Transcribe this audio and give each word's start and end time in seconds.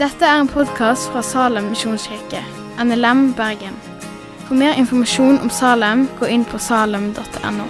Dette 0.00 0.24
er 0.24 0.40
en 0.40 0.48
podkast 0.48 1.10
fra 1.12 1.22
Salem 1.22 1.64
misjonskirke, 1.74 2.40
NLM 2.84 3.34
Bergen. 3.36 3.76
For 4.46 4.54
mer 4.54 4.72
informasjon 4.80 5.38
om 5.38 5.50
Salem, 5.50 6.08
gå 6.18 6.26
inn 6.26 6.44
på 6.48 6.58
salem.no. 6.58 7.66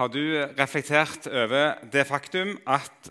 Har 0.00 0.08
du 0.08 0.46
reflektert 0.58 1.26
over 1.26 1.74
det 1.92 2.06
faktum 2.06 2.56
at 2.66 3.10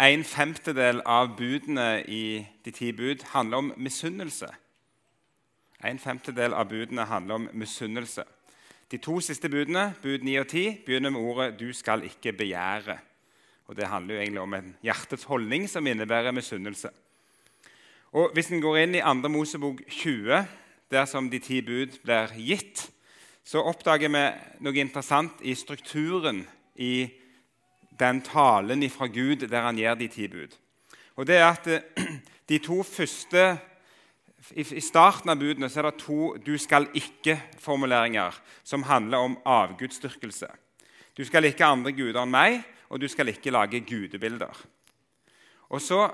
en 0.00 0.24
femtedel 0.24 1.02
av 1.04 1.34
budene 1.36 2.00
i 2.08 2.46
de 2.64 2.70
ti 2.70 2.92
bud 2.92 3.26
handler 3.34 3.56
om 3.56 3.72
misunnelse? 3.76 4.48
En 5.84 5.98
femtedel 5.98 6.52
av 6.54 6.68
budene 6.68 7.06
handler 7.08 7.34
om 7.34 7.48
misunnelse. 7.52 8.24
De 8.90 8.98
to 8.98 9.20
siste 9.22 9.48
budene, 9.48 9.94
bud 10.02 10.24
9 10.26 10.40
og 10.40 10.48
10, 10.48 10.82
begynner 10.86 11.10
med 11.10 11.20
ordet 11.20 11.58
'du 11.58 11.72
skal 11.72 12.02
ikke 12.04 12.32
begjære'. 12.32 12.98
Og 13.66 13.76
Det 13.76 13.86
handler 13.86 14.14
jo 14.14 14.20
egentlig 14.20 14.40
om 14.40 14.54
en 14.54 14.76
hjertets 14.82 15.24
holdning 15.24 15.68
som 15.68 15.86
innebærer 15.86 16.30
misunnelse. 16.30 16.88
Og 18.12 18.30
Hvis 18.32 18.50
en 18.50 18.60
går 18.60 18.76
inn 18.76 18.94
i 18.94 19.00
2. 19.00 19.28
Mosebok 19.28 19.80
20, 19.88 20.46
der 20.90 21.04
som 21.04 21.30
de 21.30 21.38
ti 21.38 21.60
bud 21.60 21.98
blir 22.02 22.26
gitt, 22.36 22.90
så 23.44 23.62
oppdager 23.62 24.08
vi 24.08 24.24
noe 24.60 24.74
interessant 24.74 25.40
i 25.42 25.54
strukturen 25.54 26.46
i 26.74 27.10
den 27.98 28.20
talen 28.22 28.90
fra 28.90 29.06
Gud 29.06 29.46
der 29.48 29.62
han 29.62 29.76
gir 29.76 29.94
de 29.94 30.08
ti 30.08 30.28
bud. 30.28 30.56
Og 31.16 31.26
det 31.26 31.36
er 31.36 31.48
at 31.50 31.66
eh, 31.66 31.80
de 32.50 32.58
to 32.58 32.82
første 32.82 33.58
I 34.56 34.80
starten 34.80 35.30
av 35.30 35.36
budene 35.36 35.68
er 35.68 35.82
det 35.82 35.98
to 36.00 36.36
'du 36.36 36.58
skal 36.58 36.88
ikke'-formuleringer 36.94 38.34
som 38.64 38.82
handler 38.82 39.18
om 39.18 39.38
avgudsdyrkelse. 39.44 40.46
Du 41.16 41.24
skal 41.24 41.44
ikke 41.44 41.64
andre 41.64 41.92
guder 41.92 42.22
enn 42.22 42.30
meg, 42.30 42.62
og 42.88 43.00
du 43.00 43.08
skal 43.08 43.28
ikke 43.28 43.50
lage 43.50 43.80
gudebilder. 43.80 44.56
Og 45.68 45.80
Så 45.80 46.10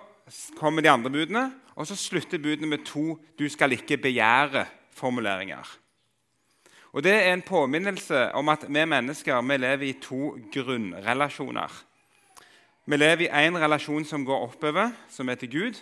kommer 0.57 0.83
de 0.83 0.91
andre 0.91 1.11
budene, 1.11 1.53
og 1.77 1.87
så 1.87 1.97
slutter 1.97 2.39
budene 2.39 2.67
med 2.67 2.85
to 2.85 3.19
'du 3.39 3.49
skal 3.49 3.73
ikke 3.73 3.97
begjære'-formuleringer. 3.97 5.79
Og 6.93 7.03
Det 7.03 7.13
er 7.13 7.33
en 7.33 7.43
påminnelse 7.43 8.33
om 8.33 8.49
at 8.49 8.65
vi 8.69 8.85
mennesker 8.85 9.43
vi 9.43 9.57
lever 9.57 9.83
i 9.83 9.93
to 9.93 10.39
grunnrelasjoner. 10.53 11.85
Vi 12.87 12.97
lever 12.97 13.21
i 13.21 13.49
én 13.49 13.59
relasjon 13.59 14.05
som 14.05 14.25
går 14.25 14.43
oppover, 14.43 14.91
som 15.09 15.29
heter 15.29 15.47
Gud. 15.47 15.75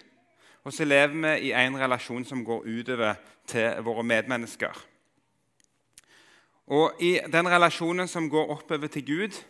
Og 0.65 0.73
så 0.73 0.85
lever 0.85 1.15
vi 1.15 1.51
i 1.51 1.53
en 1.53 1.77
relasjon 1.81 2.25
som 2.25 2.45
går 2.45 2.65
utover 2.65 3.15
til 3.47 3.83
våre 3.85 4.03
medmennesker. 4.03 4.79
Og 6.67 7.03
I 7.05 7.19
den 7.33 7.49
relasjonen 7.49 8.09
som 8.09 8.31
går 8.31 8.51
oppover 8.51 8.87
til 8.89 9.07
Gud, 9.07 9.43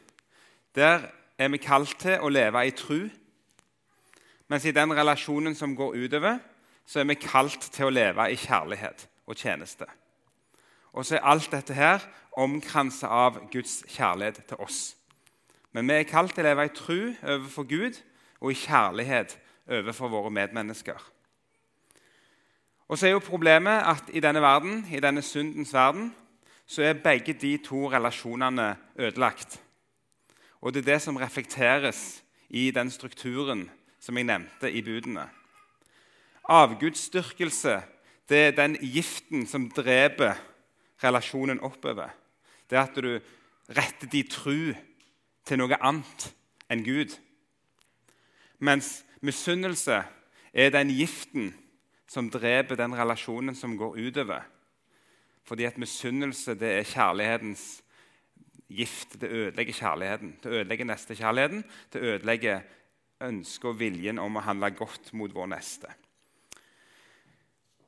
der 0.74 1.06
er 1.38 1.48
vi 1.48 1.62
kalt 1.62 1.94
til 2.02 2.18
å 2.18 2.28
leve 2.28 2.66
i 2.66 2.74
tru. 2.74 3.06
Mens 4.50 4.66
i 4.66 4.74
den 4.74 4.90
relasjonen 4.92 5.54
som 5.54 5.76
går 5.76 5.94
utover, 5.94 6.38
så 6.86 7.00
er 7.00 7.06
vi 7.08 7.14
kalt 7.14 7.70
til 7.72 7.86
å 7.86 7.94
leve 7.94 8.26
i 8.30 8.36
kjærlighet 8.36 9.06
og 9.26 9.36
tjeneste. 9.36 9.86
Og 10.92 11.06
så 11.06 11.16
er 11.16 11.26
alt 11.30 11.50
dette 11.50 11.74
her 11.74 12.02
omkranset 12.36 13.08
av 13.08 13.38
Guds 13.52 13.84
kjærlighet 13.88 14.42
til 14.48 14.60
oss. 14.62 14.96
Men 15.72 15.88
vi 15.88 15.94
er 15.94 16.10
kalt 16.10 16.34
til 16.34 16.44
å 16.44 16.48
leve 16.50 16.66
i 16.66 16.74
tru 16.74 16.98
overfor 17.22 17.66
Gud 17.70 18.02
og 18.40 18.50
i 18.50 18.58
kjærlighet 18.58 19.38
overfor 19.68 20.08
våre 20.08 20.30
medmennesker. 20.30 20.98
Og 22.88 22.98
så 22.98 23.06
er 23.06 23.14
jo 23.16 23.18
Problemet 23.24 23.82
at 23.86 24.10
i 24.12 24.20
denne 24.20 24.42
verden, 24.42 24.86
i 24.92 25.00
denne 25.00 25.22
syndens 25.22 25.72
verden 25.74 26.14
så 26.66 26.82
er 26.82 27.00
begge 27.00 27.32
de 27.32 27.56
to 27.56 27.88
relasjonene 27.92 28.76
ødelagt. 28.96 29.60
Og 30.60 30.74
det 30.74 30.80
er 30.82 30.92
det 30.92 31.02
som 31.02 31.16
reflekteres 31.16 32.22
i 32.48 32.70
den 32.70 32.90
strukturen 32.90 33.70
som 34.00 34.16
jeg 34.16 34.24
nevnte 34.24 34.70
i 34.72 34.82
budene. 34.82 35.28
Avgudsdyrkelse 36.48 37.82
det 38.28 38.38
er 38.38 38.56
den 38.56 38.76
giften 38.80 39.46
som 39.46 39.68
dreper 39.70 40.34
relasjonen 41.04 41.60
oppover. 41.60 42.08
Det 42.70 42.78
er 42.78 42.82
at 42.82 42.96
du 42.96 43.18
retter 43.76 44.08
din 44.08 44.28
tru 44.28 44.72
til 45.44 45.60
noe 45.60 45.76
annet 45.80 46.30
enn 46.72 46.84
Gud. 46.84 47.12
Mens 48.64 49.02
misunnelse 49.24 50.02
er 50.52 50.74
den 50.74 50.92
giften 50.94 51.52
som 52.10 52.28
dreper 52.30 52.78
den 52.78 52.94
relasjonen 52.96 53.56
som 53.56 53.76
går 53.78 53.96
utover. 53.98 54.44
Fordi 55.44 55.66
at 55.68 55.78
misunnelse 55.78 56.56
er 56.60 56.86
kjærlighetens 56.88 57.82
gift. 58.68 59.20
Det 59.20 59.30
ødelegger 59.30 59.72
kjærligheten. 59.72 60.36
Det 60.42 60.50
ødelegger 60.50 60.84
nestekjærligheten. 60.84 61.64
Det 61.92 62.00
ødelegger 62.00 62.60
ønsket 63.24 63.68
og 63.68 63.78
viljen 63.78 64.18
om 64.18 64.36
å 64.36 64.44
handle 64.44 64.70
godt 64.76 65.12
mot 65.12 65.34
vår 65.34 65.52
neste. 65.52 65.90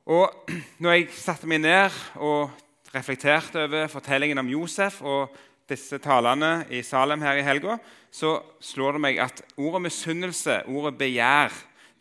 Og 0.07 0.51
når 0.83 0.93
jeg 0.93 1.11
satte 1.17 1.49
meg 1.51 1.65
ned 1.65 1.97
og 2.23 2.51
reflekterte 2.95 3.67
over 3.67 3.89
fortellingen 3.93 4.39
om 4.39 4.49
Josef 4.49 5.03
og 5.03 5.35
disse 5.71 5.99
talene 6.03 6.67
i 6.71 6.83
Salem 6.87 7.23
her 7.27 7.41
i 7.41 7.45
helga, 7.47 7.79
så 8.11 8.39
slår 8.63 8.97
det 8.97 9.03
meg 9.03 9.21
at 9.23 9.43
ordet 9.59 9.87
misunnelse, 9.89 10.63
ordet 10.71 10.97
begjær, 10.99 11.55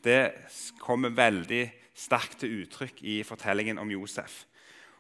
det 0.06 0.36
kommer 0.84 1.14
veldig 1.16 1.64
sterkt 1.98 2.44
til 2.44 2.62
uttrykk 2.62 3.02
i 3.02 3.22
fortellingen 3.26 3.80
om 3.82 3.90
Josef. 3.90 4.44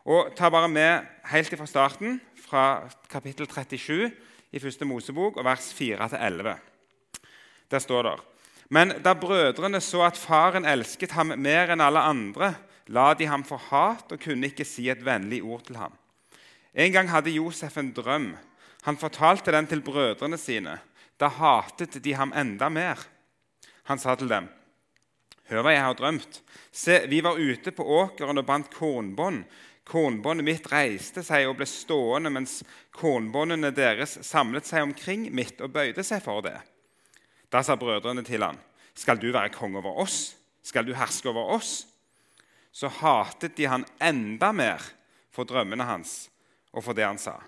Og 0.06 0.34
Ta 0.38 0.50
bare 0.54 0.70
med 0.70 1.06
helt 1.32 1.54
fra 1.58 1.68
starten, 1.70 2.20
fra 2.38 2.64
kapittel 3.10 3.48
37 3.50 4.12
i 4.54 4.62
første 4.62 4.86
Mosebok, 4.86 5.38
og 5.38 5.46
vers 5.46 5.72
4-11. 5.74 6.56
Der 7.72 7.80
står 7.80 8.04
det 8.04 8.16
Men 8.70 8.94
da 9.04 9.14
brødrene 9.14 9.82
så 9.82 10.02
at 10.06 10.18
faren 10.18 10.66
elsket 10.66 11.12
ham 11.12 11.34
mer 11.38 11.70
enn 11.74 11.82
alle 11.82 12.02
andre, 12.02 12.56
la 12.88 13.14
de 13.14 13.26
ham 13.26 13.44
for 13.44 13.58
hat 13.58 14.12
og 14.12 14.20
kunne 14.22 14.48
ikke 14.48 14.66
si 14.66 14.90
et 14.90 15.06
vennlig 15.06 15.44
ord 15.44 15.66
til 15.66 15.78
ham. 15.78 15.94
En 16.74 16.92
gang 16.92 17.10
hadde 17.10 17.34
Josef 17.34 17.78
en 17.78 17.94
drøm. 17.94 18.36
Han 18.86 18.98
fortalte 19.02 19.52
den 19.52 19.66
til 19.68 19.82
brødrene 19.82 20.38
sine. 20.38 20.78
Da 21.18 21.30
hatet 21.32 21.98
de 22.04 22.14
ham 22.14 22.34
enda 22.38 22.70
mer. 22.70 23.00
Han 23.90 24.00
sa 24.00 24.16
til 24.16 24.30
dem, 24.30 24.50
'Hør 25.50 25.62
hva 25.62 25.72
jeg 25.74 25.82
har 25.82 25.94
drømt.' 25.94 26.42
Se, 26.72 27.08
vi 27.08 27.22
var 27.22 27.38
ute 27.38 27.72
på 27.72 27.84
åkeren 27.84 28.38
og 28.38 28.46
bandt 28.46 28.70
kornbånd. 28.74 29.46
Kornbåndet 29.86 30.46
mitt 30.46 30.72
reiste 30.72 31.24
seg 31.24 31.48
og 31.48 31.58
ble 31.58 31.66
stående, 31.66 32.30
mens 32.30 32.64
kornbåndene 32.92 33.72
deres 33.72 34.18
samlet 34.26 34.66
seg 34.66 34.82
omkring 34.82 35.30
mitt 35.34 35.62
og 35.62 35.72
bøyde 35.74 36.04
seg 36.04 36.22
for 36.22 36.42
det. 36.42 36.58
Da 37.50 37.62
sa 37.62 37.76
brødrene 37.76 38.24
til 38.24 38.44
han, 38.44 38.60
'Skal 38.96 39.18
du 39.18 39.32
være 39.32 39.50
konge 39.50 39.78
over 39.78 39.98
oss? 40.02 40.36
Skal 40.64 40.86
du 40.86 40.94
herske 40.94 41.30
over 41.30 41.56
oss?' 41.56 41.86
Så 42.72 42.88
hatet 42.88 43.56
de 43.56 43.66
han 43.66 43.86
enda 44.02 44.52
mer 44.52 44.82
for 45.32 45.44
drømmene 45.44 45.84
hans 45.84 46.30
og 46.74 46.84
for 46.84 46.94
det 46.94 47.06
han 47.06 47.18
sa. 47.18 47.40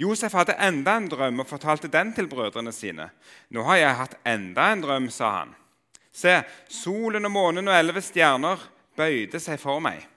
Josef 0.00 0.32
hadde 0.32 0.56
enda 0.64 0.94
en 0.96 1.10
drøm 1.12 1.42
og 1.42 1.48
fortalte 1.50 1.88
den 1.92 2.14
til 2.16 2.28
brødrene 2.28 2.72
sine. 2.72 3.10
'Nå 3.50 3.62
har 3.62 3.76
jeg 3.76 3.96
hatt 3.96 4.14
enda 4.26 4.72
en 4.72 4.82
drøm', 4.82 5.10
sa 5.10 5.30
han. 5.30 5.54
'Se, 6.12 6.42
solen 6.68 7.24
og 7.24 7.30
månen 7.30 7.68
og 7.68 7.76
elleve 7.76 8.00
stjerner 8.00 8.56
bøyde 8.96 9.40
seg 9.40 9.60
for 9.60 9.78
meg.' 9.80 10.08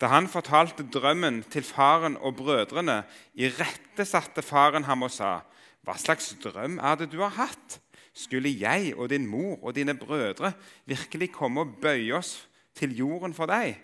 Da 0.00 0.06
han 0.06 0.28
fortalte 0.28 0.86
drømmen 0.86 1.42
til 1.50 1.62
faren 1.62 2.16
og 2.16 2.36
brødrene, 2.36 3.02
irettesatte 3.34 4.42
faren 4.42 4.84
ham 4.84 5.02
og 5.02 5.10
sa, 5.10 5.40
'Hva 5.82 5.98
slags 5.98 6.36
drøm 6.42 6.78
er 6.78 6.94
det 6.94 7.10
du 7.12 7.20
har 7.20 7.34
hatt?' 7.34 7.80
Skulle 8.14 8.60
jeg 8.60 8.94
og 8.96 9.08
din 9.10 9.26
mor 9.26 9.58
og 9.64 9.74
dine 9.74 9.94
brødre 9.94 10.52
virkelig 10.84 11.32
komme 11.32 11.60
og 11.60 11.76
bøye 11.80 12.12
oss 12.12 12.48
til 12.74 12.96
jorden 12.96 13.34
for 13.34 13.46
deg? 13.46 13.80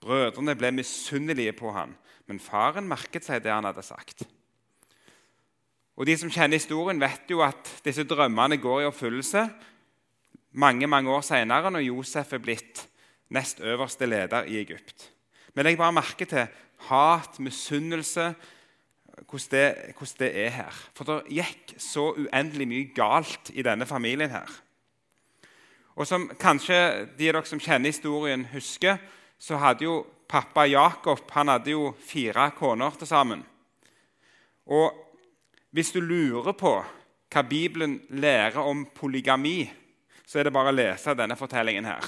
Brødrene 0.00 0.56
ble 0.56 0.72
misunnelige 0.72 1.52
på 1.52 1.70
ham 1.70 1.94
men 2.28 2.40
faren 2.40 2.88
merket 2.88 3.26
seg 3.26 3.42
det 3.44 3.52
han 3.52 3.66
hadde 3.68 3.84
sagt. 3.84 4.24
Og 5.94 6.06
De 6.08 6.16
som 6.18 6.30
kjenner 6.32 6.58
historien, 6.58 7.00
vet 7.00 7.30
jo 7.30 7.44
at 7.44 7.70
disse 7.84 8.02
drømmene 8.08 8.58
går 8.58 8.82
i 8.82 8.88
oppfyllelse 8.88 9.44
mange 10.54 10.86
mange 10.86 11.10
år 11.10 11.22
senere, 11.26 11.70
når 11.70 11.86
Josef 11.88 12.32
er 12.32 12.42
blitt 12.42 12.84
nest 13.34 13.60
øverste 13.60 14.06
leder 14.06 14.46
i 14.46 14.60
Egypt. 14.60 15.10
Men 15.54 15.66
jeg 15.66 15.78
bare 15.78 15.92
merker 15.92 16.26
til 16.26 16.46
hat, 16.88 17.38
misunnelse, 17.38 18.34
hvordan 19.30 19.50
det, 19.50 19.94
hvordan 19.98 20.18
det 20.18 20.30
er 20.46 20.50
her. 20.50 20.82
For 20.94 21.04
det 21.04 21.22
gikk 21.30 21.74
så 21.78 22.12
uendelig 22.12 22.68
mye 22.68 22.90
galt 22.94 23.50
i 23.54 23.62
denne 23.62 23.86
familien 23.86 24.30
her. 24.30 24.50
Og 25.94 26.06
som 26.06 26.26
kanskje 26.40 27.06
de 27.18 27.28
av 27.28 27.38
dere 27.38 27.46
som 27.46 27.60
kjenner 27.62 27.92
historien, 27.92 28.46
husker, 28.52 28.98
så 29.38 29.58
hadde 29.62 29.86
jo 29.86 30.00
pappa 30.28 30.66
Jakob 30.66 31.30
han 31.34 31.52
hadde 31.52 31.74
jo 31.74 31.92
fire 32.00 32.50
koner 32.56 32.96
til 32.98 33.10
sammen. 33.10 33.44
Og 34.66 35.00
hvis 35.74 35.92
du 35.92 36.00
lurer 36.00 36.54
på 36.56 36.74
hva 37.34 37.42
Bibelen 37.48 37.98
lærer 38.14 38.62
om 38.62 38.84
polygami, 38.94 39.66
så 40.26 40.38
er 40.38 40.46
det 40.46 40.54
bare 40.54 40.70
å 40.70 40.76
lese 40.76 41.16
denne 41.18 41.36
fortellingen 41.36 41.88
her. 41.88 42.06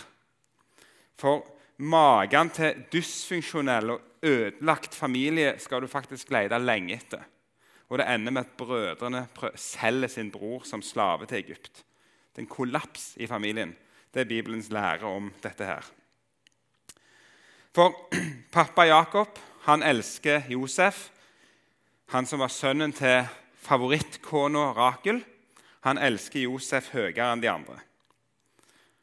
For 1.18 1.42
magen 1.82 2.52
til 2.54 2.84
dysfunksjonell 2.92 3.96
og 3.96 4.26
ødelagt 4.26 4.94
familie 4.94 5.56
skal 5.62 5.82
du 5.82 5.90
faktisk 5.90 6.30
lete 6.34 6.60
lenge 6.62 6.96
etter. 6.96 7.24
Og 7.90 8.00
det 8.00 8.08
ender 8.10 8.34
med 8.34 8.46
at 8.46 8.56
brødrene 8.58 9.26
selger 9.54 10.10
sin 10.10 10.30
bror 10.34 10.64
som 10.66 10.82
slave 10.82 11.26
til 11.26 11.38
Egypt. 11.44 11.84
Det 12.32 12.42
er 12.42 12.46
en 12.46 12.54
kollaps 12.54 13.14
i 13.22 13.28
familien. 13.30 13.76
Det 14.12 14.24
er 14.24 14.30
Bibelens 14.30 14.70
lære 14.74 15.06
om 15.06 15.30
dette 15.42 15.64
her. 15.64 15.86
For 17.76 17.92
pappa 18.56 18.86
Jakob 18.86 19.36
han 19.66 19.82
elsker 19.82 20.46
Josef, 20.48 21.10
han 22.08 22.24
som 22.24 22.40
var 22.40 22.48
sønnen 22.48 22.94
til 22.96 23.26
favorittkona 23.66 24.70
Rakel. 24.72 25.18
Han 25.84 26.00
elsker 26.00 26.46
Josef 26.46 26.88
høyere 26.94 27.26
enn 27.34 27.42
de 27.42 27.50
andre. 27.52 27.76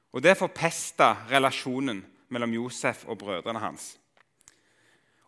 Og 0.10 0.24
Det 0.26 0.34
forpesta 0.40 1.12
relasjonen 1.30 2.02
mellom 2.34 2.58
Josef 2.58 3.06
og 3.06 3.20
brødrene 3.22 3.62
hans. 3.62 3.92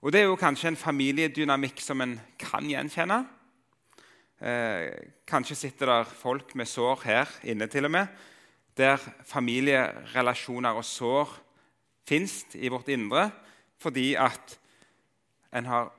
Og 0.02 0.12
Det 0.12 0.24
er 0.24 0.26
jo 0.32 0.42
kanskje 0.42 0.74
en 0.74 0.82
familiedynamikk 0.82 1.86
som 1.86 2.02
en 2.02 2.18
kan 2.42 2.66
gjenkjenne. 2.66 3.26
Eh, 4.42 4.90
kanskje 5.28 5.56
sitter 5.56 5.86
der 5.86 6.04
folk 6.04 6.56
med 6.56 6.66
sår 6.66 7.06
her 7.06 7.40
inne, 7.44 7.68
til 7.68 7.86
og 7.86 7.92
med, 7.92 8.08
der 8.78 8.98
familierelasjoner 9.26 10.74
og 10.74 10.86
sår 10.86 11.45
fins 12.06 12.44
i 12.56 12.70
vårt 12.72 12.90
indre 12.94 13.30
fordi 13.82 14.14
at 14.20 14.56
en 15.56 15.68
har 15.70 15.92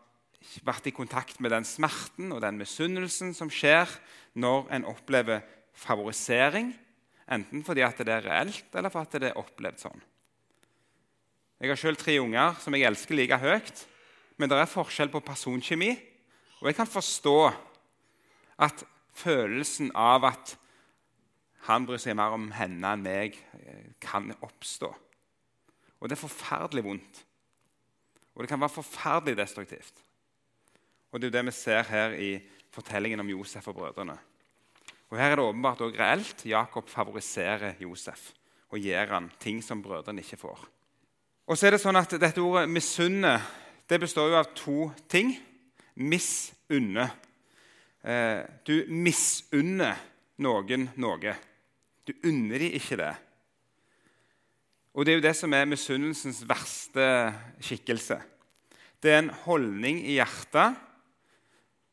vært 0.67 0.89
i 0.89 0.95
kontakt 0.95 1.41
med 1.43 1.53
den 1.53 1.67
smerten 1.67 2.33
og 2.35 2.43
den 2.45 2.59
misunnelsen 2.61 3.35
som 3.37 3.51
skjer 3.53 3.91
når 4.39 4.71
en 4.77 4.87
opplever 4.89 5.43
favorisering, 5.77 6.71
enten 7.29 7.65
fordi 7.67 7.85
at 7.85 7.99
det 8.01 8.13
er 8.15 8.29
reelt, 8.29 8.69
eller 8.73 8.93
fordi 8.93 9.21
det 9.23 9.33
er 9.33 9.41
opplevd 9.41 9.83
sånn. 9.83 10.05
Jeg 11.57 11.73
har 11.73 11.81
sjøl 11.81 11.97
tre 11.97 12.19
unger 12.21 12.59
som 12.61 12.77
jeg 12.77 12.85
elsker 12.89 13.17
like 13.17 13.39
høyt, 13.41 13.87
men 14.37 14.51
det 14.53 14.59
er 14.61 14.69
forskjell 14.69 15.09
på 15.13 15.25
personkjemi. 15.25 15.95
Og 16.61 16.69
jeg 16.69 16.77
kan 16.77 16.89
forstå 16.89 17.39
at 18.65 18.85
følelsen 19.17 19.91
av 19.97 20.29
at 20.29 20.53
han 21.67 21.87
bryr 21.89 22.01
seg 22.01 22.17
mer 22.17 22.37
om 22.37 22.51
henne 22.55 22.93
enn 22.93 23.05
meg, 23.05 23.41
kan 24.01 24.29
oppstå. 24.45 24.93
Og 26.01 26.09
det 26.09 26.17
er 26.17 26.23
forferdelig 26.23 26.85
vondt. 26.85 27.23
Og 28.35 28.45
det 28.45 28.51
kan 28.51 28.61
være 28.61 28.77
forferdelig 28.77 29.37
destruktivt. 29.37 30.03
Og 31.13 31.21
Det 31.21 31.27
er 31.27 31.31
jo 31.31 31.39
det 31.39 31.47
vi 31.47 31.57
ser 31.57 31.83
her 31.83 32.13
i 32.13 32.31
fortellingen 32.71 33.21
om 33.21 33.29
Josef 33.31 33.69
og 33.69 33.75
brødrene. 33.75 34.19
Og 35.11 35.19
Her 35.19 35.31
er 35.31 35.37
det 35.37 35.45
åpenbart 35.45 35.81
òg 35.81 35.99
reelt. 35.99 36.47
Jakob 36.47 36.89
favoriserer 36.89 37.75
Josef 37.81 38.33
og 38.71 38.79
gir 38.79 39.07
han 39.07 39.31
ting 39.41 39.63
som 39.65 39.83
brødrene 39.83 40.21
ikke 40.21 40.37
får. 40.37 40.67
Og 41.47 41.57
så 41.57 41.67
er 41.67 41.77
det 41.77 41.81
sånn 41.81 41.97
at 41.97 42.11
Dette 42.11 42.43
ordet 42.43 42.69
'misunne' 42.69 43.41
det 43.89 44.01
består 44.01 44.29
jo 44.29 44.39
av 44.41 44.49
to 44.55 44.91
ting. 45.09 45.31
Misunne. 45.95 47.11
Eh, 48.03 48.43
du 48.67 48.85
misunner 48.91 49.95
noen 50.43 50.89
noe. 50.97 51.35
Du 52.07 52.13
unner 52.27 52.59
dem 52.59 52.75
ikke 52.75 52.99
det. 52.99 53.13
Og 54.97 55.05
Det 55.05 55.13
er 55.13 55.19
jo 55.19 55.27
det 55.29 55.37
som 55.37 55.53
er 55.53 55.69
misunnelsens 55.69 56.41
verste 56.49 57.07
skikkelse. 57.61 58.17
Det 59.03 59.13
er 59.13 59.19
en 59.19 59.35
holdning 59.45 59.99
i 60.01 60.17
hjertet 60.17 60.79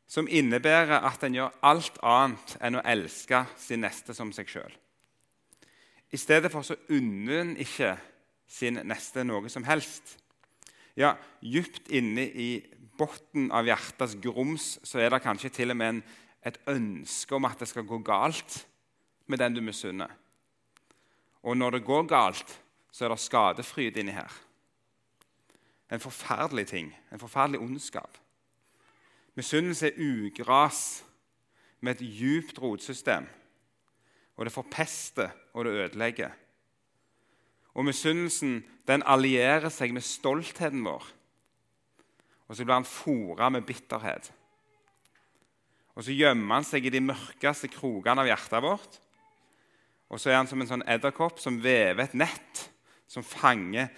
som 0.08 0.30
innebærer 0.30 1.04
at 1.04 1.26
en 1.28 1.36
gjør 1.36 1.58
alt 1.68 2.00
annet 2.00 2.56
enn 2.64 2.80
å 2.80 2.86
elske 2.94 3.44
sin 3.60 3.84
neste 3.84 4.16
som 4.16 4.32
seg 4.32 4.48
sjøl. 4.48 4.72
I 6.16 6.22
stedet 6.22 6.52
for 6.54 6.64
så 6.64 6.80
unner 6.96 7.42
en 7.42 7.54
ikke 7.60 7.92
sin 8.48 8.80
neste 8.88 9.28
noe 9.28 9.52
som 9.52 9.68
helst. 9.68 10.16
Ja, 10.96 11.18
Dypt 11.42 11.92
inne 11.92 12.24
i 12.24 12.50
bunnen 12.96 13.52
av 13.52 13.68
hjertets 13.68 14.16
grums 14.22 14.78
så 14.86 15.04
er 15.04 15.12
det 15.12 15.26
kanskje 15.26 15.52
til 15.52 15.76
og 15.76 15.82
med 15.82 15.98
en, 15.98 16.04
et 16.46 16.60
ønske 16.72 17.36
om 17.36 17.52
at 17.52 17.60
det 17.60 17.68
skal 17.68 17.88
gå 17.90 18.00
galt 18.06 18.62
med 19.28 19.44
den 19.44 19.58
du 19.58 19.64
misunner. 19.66 20.12
Og 21.44 21.58
når 21.58 21.80
det 21.80 21.88
går 21.90 22.08
galt, 22.08 22.60
så 22.94 23.06
er 23.06 23.10
det 23.10 23.24
skadefryd 23.24 23.98
inni 23.98 24.14
her. 24.14 24.34
En 25.92 26.02
forferdelig 26.02 26.68
ting, 26.70 26.92
en 27.12 27.22
forferdelig 27.22 27.62
ondskap. 27.62 28.18
Misunnelse 29.36 29.90
er 29.90 29.98
ugras 29.98 31.04
med 31.82 31.96
et 31.96 32.06
djupt 32.06 32.62
rotsystem. 32.62 33.26
Og 34.38 34.46
det 34.46 34.54
forpester, 34.54 35.30
og 35.54 35.66
det 35.66 35.72
ødelegger. 35.72 36.30
Og 37.74 37.86
misunnelsen 37.86 38.62
den 38.88 39.04
allierer 39.06 39.74
seg 39.74 39.94
med 39.94 40.06
stoltheten 40.06 40.86
vår. 40.86 41.06
Og 42.48 42.56
så 42.56 42.66
blir 42.66 42.78
han 42.78 42.86
fora 42.86 43.50
med 43.50 43.66
bitterhet. 43.66 44.30
Og 45.96 46.06
så 46.06 46.14
gjemmer 46.14 46.60
han 46.60 46.68
seg 46.68 46.86
i 46.86 46.94
de 46.94 47.02
mørkeste 47.02 47.70
krokene 47.74 48.22
av 48.22 48.30
hjertet 48.30 48.66
vårt. 48.66 49.00
Og 50.14 50.22
så 50.22 50.30
er 50.30 50.38
han 50.42 50.50
som 50.50 50.62
en 50.62 50.70
sånn 50.70 50.86
edderkopp 50.90 51.42
som 51.42 51.58
vever 51.62 52.06
et 52.06 52.18
nett 52.18 52.70
som 53.14 53.26
fanger 53.26 53.92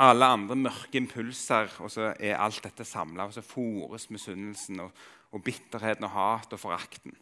alle 0.00 0.26
andre 0.34 0.56
mørke 0.56 0.98
impulser, 0.98 1.70
og 1.84 1.90
så 1.92 2.12
er 2.18 2.40
alt 2.40 2.62
dette 2.64 2.84
samla. 2.88 3.28
Og 3.28 3.36
så 3.36 3.44
fòres 3.44 4.08
misunnelsen 4.10 4.80
og, 4.82 4.90
og, 5.32 5.42
bitterheten 5.44 6.08
og 6.08 6.14
hat 6.16 6.52
og 6.52 6.60
forakten. 6.60 7.14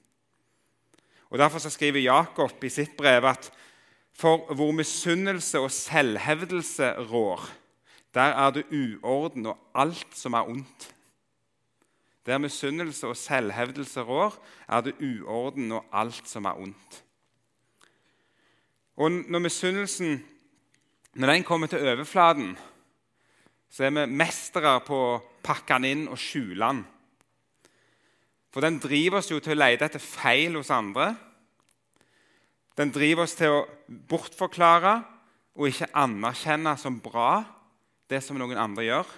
Og 1.31 1.39
Derfor 1.39 1.59
så 1.59 1.71
skriver 1.71 2.01
Jakob 2.01 2.65
i 2.65 2.69
sitt 2.73 2.97
brev 2.97 3.25
at 3.25 3.51
for 4.13 4.55
hvor 4.55 4.73
misunnelse 4.75 5.61
og 5.61 5.71
selvhevdelse 5.71 6.93
rår, 7.13 7.45
der 8.15 8.35
er 8.43 8.51
det 8.51 8.65
uorden 8.75 9.47
og 9.47 9.59
alt 9.75 10.17
som 10.19 10.35
er 10.35 10.49
ondt. 10.49 10.89
Der 12.27 12.39
misunnelse 12.39 13.07
og 13.07 13.17
selvhevdelse 13.17 14.01
rår, 14.01 14.35
er 14.69 14.81
det 14.81 14.95
uorden 15.01 15.73
og 15.73 15.87
alt 15.93 16.29
som 16.29 16.45
er 16.45 16.59
ondt. 16.59 17.05
Og 18.97 19.11
når 19.11 19.39
misunnelsen 19.39 20.25
når 21.15 21.33
den 21.33 21.45
kommer 21.47 21.71
til 21.71 21.83
overflaten, 21.83 22.53
så 23.71 23.87
er 23.87 23.95
vi 23.95 24.07
mestere 24.11 24.77
på 24.87 24.97
å 24.97 25.21
pakke 25.43 25.79
den 25.79 25.89
inn 25.89 26.05
og 26.11 26.19
skjule 26.21 26.67
den. 26.67 26.83
For 28.51 28.67
den 28.67 28.81
driver 28.83 29.21
oss 29.21 29.31
jo 29.31 29.39
til 29.43 29.55
å 29.55 29.61
lete 29.63 29.87
etter 29.87 30.03
feil 30.03 30.59
hos 30.59 30.73
andre. 30.75 31.13
Den 32.79 32.91
driver 32.95 33.27
oss 33.27 33.37
til 33.39 33.55
å 33.55 33.67
bortforklare 34.11 34.97
og 35.55 35.69
ikke 35.71 35.91
anerkjenne 35.99 36.75
som 36.79 36.99
bra 37.03 37.45
det 38.11 38.23
som 38.27 38.39
noen 38.39 38.59
andre 38.59 38.87
gjør. 38.89 39.11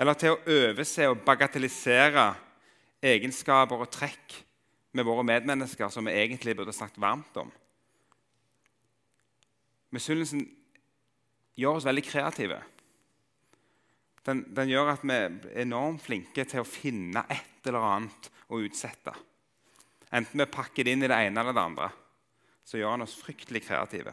Eller 0.00 0.16
til 0.16 0.32
å 0.32 0.40
overse 0.48 1.08
og 1.10 1.20
bagatellisere 1.26 2.30
egenskaper 3.04 3.84
og 3.84 3.92
trekk 3.92 4.38
med 4.96 5.04
våre 5.06 5.24
medmennesker 5.26 5.92
som 5.92 6.08
vi 6.08 6.16
egentlig 6.16 6.56
burde 6.56 6.72
snakket 6.72 7.00
varmt 7.02 7.36
om. 7.40 7.50
Misunnelsen 9.94 10.44
gjør 11.58 11.80
oss 11.80 11.88
veldig 11.88 12.04
kreative. 12.06 12.60
Den, 14.26 14.44
den, 14.54 14.70
gjør 14.70 14.92
at 14.92 15.04
vi 15.06 15.16
er 15.16 15.38
enormt 15.64 16.04
flinke 16.04 16.44
til 16.48 16.62
å 16.62 16.68
finne 16.68 17.24
et 17.32 17.66
eller 17.66 17.86
annet 17.88 18.30
å 18.52 18.60
utsette. 18.60 19.14
Enten 20.12 20.42
vi 20.42 20.50
pakker 20.50 20.84
det 20.84 20.94
inn 20.94 21.06
i 21.06 21.10
det 21.10 21.20
ene 21.26 21.42
eller 21.42 21.56
det 21.56 21.64
andre, 21.64 21.88
så 22.66 22.78
gjør 22.78 22.94
han 22.96 23.06
oss 23.06 23.16
fryktelig 23.18 23.64
kreative. 23.64 24.12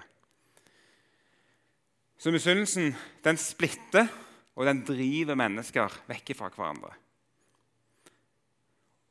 Så 2.18 2.32
misunnelsen 2.34 2.96
den 3.26 3.38
splitter, 3.38 4.08
og 4.58 4.66
den 4.66 4.80
driver 4.88 5.38
mennesker 5.38 6.00
vekk 6.10 6.32
fra 6.40 6.50
hverandre. 6.50 6.96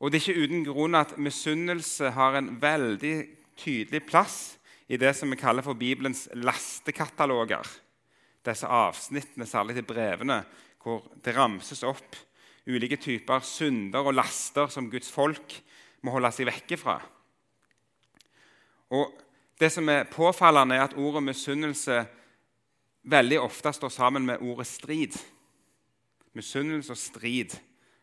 Og 0.03 0.11
Det 0.11 0.19
er 0.19 0.25
ikke 0.27 0.43
uten 0.43 0.65
grunn 0.67 0.97
at 0.99 1.15
misunnelse 1.17 2.11
har 2.13 2.35
en 2.35 2.49
veldig 2.61 3.15
tydelig 3.57 4.03
plass 4.05 4.56
i 4.87 4.97
det 4.97 5.13
som 5.17 5.31
vi 5.31 5.39
kaller 5.39 5.65
for 5.65 5.75
Bibelens 5.75 6.27
lastekataloger. 6.33 7.67
Disse 8.47 8.67
avsnittene, 8.67 9.45
særlig 9.45 9.75
til 9.75 9.87
brevene, 9.87 10.41
hvor 10.83 11.03
det 11.23 11.35
ramses 11.35 11.83
opp 11.83 12.15
ulike 12.67 12.99
typer 12.99 13.43
synder 13.43 14.07
og 14.07 14.15
laster 14.15 14.71
som 14.71 14.89
Guds 14.91 15.11
folk 15.11 15.55
må 16.03 16.13
holde 16.15 16.31
seg 16.35 16.49
vekke 16.49 16.79
fra. 16.79 16.99
Og 18.95 19.23
Det 19.57 19.71
som 19.73 19.89
er 19.89 20.03
påfallende, 20.05 20.75
er 20.75 20.83
at 20.85 20.93
ordet 20.93 21.23
misunnelse 21.23 22.03
veldig 23.09 23.39
ofte 23.41 23.71
står 23.73 23.89
sammen 23.89 24.27
med 24.27 24.43
ordet 24.45 24.67
strid. 24.69 25.15
Misunnelse 26.37 26.93
og 26.93 26.99
strid 27.01 27.55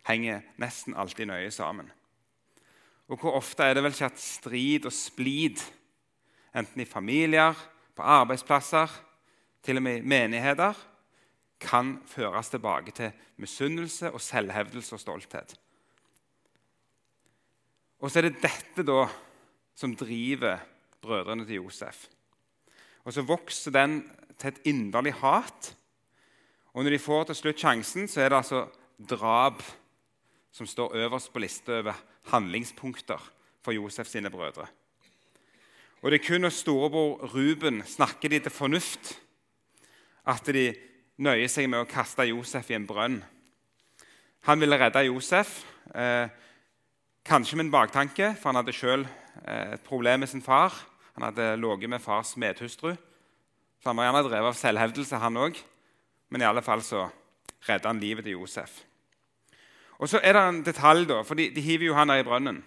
henger 0.08 0.42
nesten 0.58 0.96
alltid 0.98 1.30
nøye 1.30 1.52
sammen. 1.54 1.92
Og 3.06 3.20
hvor 3.20 3.38
ofte 3.38 3.62
er 3.62 3.76
det 3.78 3.84
vel 3.84 3.94
ikke 3.94 4.08
at 4.10 4.18
strid 4.18 4.88
og 4.90 4.96
splid 4.96 5.62
enten 6.54 6.80
i 6.80 6.88
familier, 6.88 7.54
på 7.94 8.02
arbeidsplasser, 8.02 8.90
til 9.62 9.76
og 9.76 9.82
med 9.82 10.00
i 10.00 10.06
menigheter, 10.06 10.74
kan 11.60 11.96
føres 12.06 12.50
tilbake 12.52 12.92
til 12.92 13.12
misunnelse 13.36 14.12
og 14.12 14.20
selvhevdelse 14.20 14.94
og 14.94 15.00
stolthet. 15.00 15.54
Og 18.00 18.10
så 18.10 18.20
er 18.20 18.28
det 18.28 18.42
dette 18.42 18.84
da 18.84 19.06
som 19.74 19.94
driver 19.96 20.58
brødrene 21.00 21.46
til 21.46 21.62
Josef. 21.62 22.06
Og 23.04 23.12
så 23.12 23.22
vokser 23.22 23.72
den 23.72 24.02
til 24.38 24.48
et 24.52 24.60
inderlig 24.64 25.14
hat 25.14 25.76
Og 26.74 26.82
når 26.82 26.90
de 26.90 26.98
får 26.98 27.24
til 27.24 27.36
slutt 27.38 27.60
sjansen, 27.60 28.08
så 28.08 28.20
er 28.20 28.28
det 28.28 28.36
altså 28.36 28.66
drap 28.98 29.62
som 30.50 30.66
står 30.66 30.94
øverst 30.94 31.32
på 31.32 31.38
lista 31.38 31.78
over 31.78 31.94
handlingspunkter 32.32 33.30
for 33.62 33.72
Josef 33.72 34.06
sine 34.06 34.30
brødre. 34.30 34.66
Og 36.04 36.12
det 36.12 36.18
er 36.18 36.26
kun 36.26 36.42
når 36.44 36.52
storebror 36.52 37.30
Ruben 37.32 37.78
snakker 37.88 38.28
de 38.28 38.42
til 38.44 38.52
fornuft, 38.52 39.14
at 40.28 40.44
de 40.52 40.66
nøyer 41.16 41.48
seg 41.48 41.70
med 41.72 41.80
å 41.80 41.88
kaste 41.88 42.26
Josef 42.28 42.68
i 42.68 42.76
en 42.76 42.84
brønn. 42.84 43.22
Han 44.44 44.60
ville 44.60 44.76
redde 44.76 45.06
Josef, 45.06 45.62
eh, 45.94 46.28
kanskje 47.24 47.56
med 47.56 47.64
en 47.64 47.72
baktanke, 47.72 48.34
for 48.36 48.50
han 48.50 48.60
hadde 48.60 48.76
sjøl 48.76 49.06
eh, 49.46 49.78
et 49.78 49.86
problem 49.88 50.20
med 50.20 50.28
sin 50.28 50.44
far. 50.44 50.76
Han 51.16 51.24
hadde 51.24 51.56
ligget 51.56 51.88
med 51.88 52.04
fars 52.04 52.34
medhustru. 52.36 52.92
Så 53.80 53.88
han 53.88 53.96
var 53.96 54.10
gjerne 54.10 54.24
drevet 54.28 54.52
av 54.52 54.60
selvhevdelse, 54.60 55.22
han 55.24 55.40
òg. 55.40 55.56
Men 56.28 56.44
i 56.44 56.48
alle 56.50 56.60
fall 56.60 56.84
så 56.84 57.06
redda 57.64 57.88
han 57.88 58.04
livet 58.04 58.28
til 58.28 58.36
Josef. 58.36 58.82
Og 59.96 60.12
så 60.12 60.20
er 60.20 60.36
det 60.36 60.44
en 60.50 60.62
detalj, 60.68 61.08
da, 61.08 61.22
for 61.24 61.34
de, 61.34 61.48
de 61.48 61.64
hiver 61.64 61.88
jo 61.88 61.96
han 61.96 62.12
der 62.12 62.20
i 62.20 62.28
brønnen. 62.28 62.60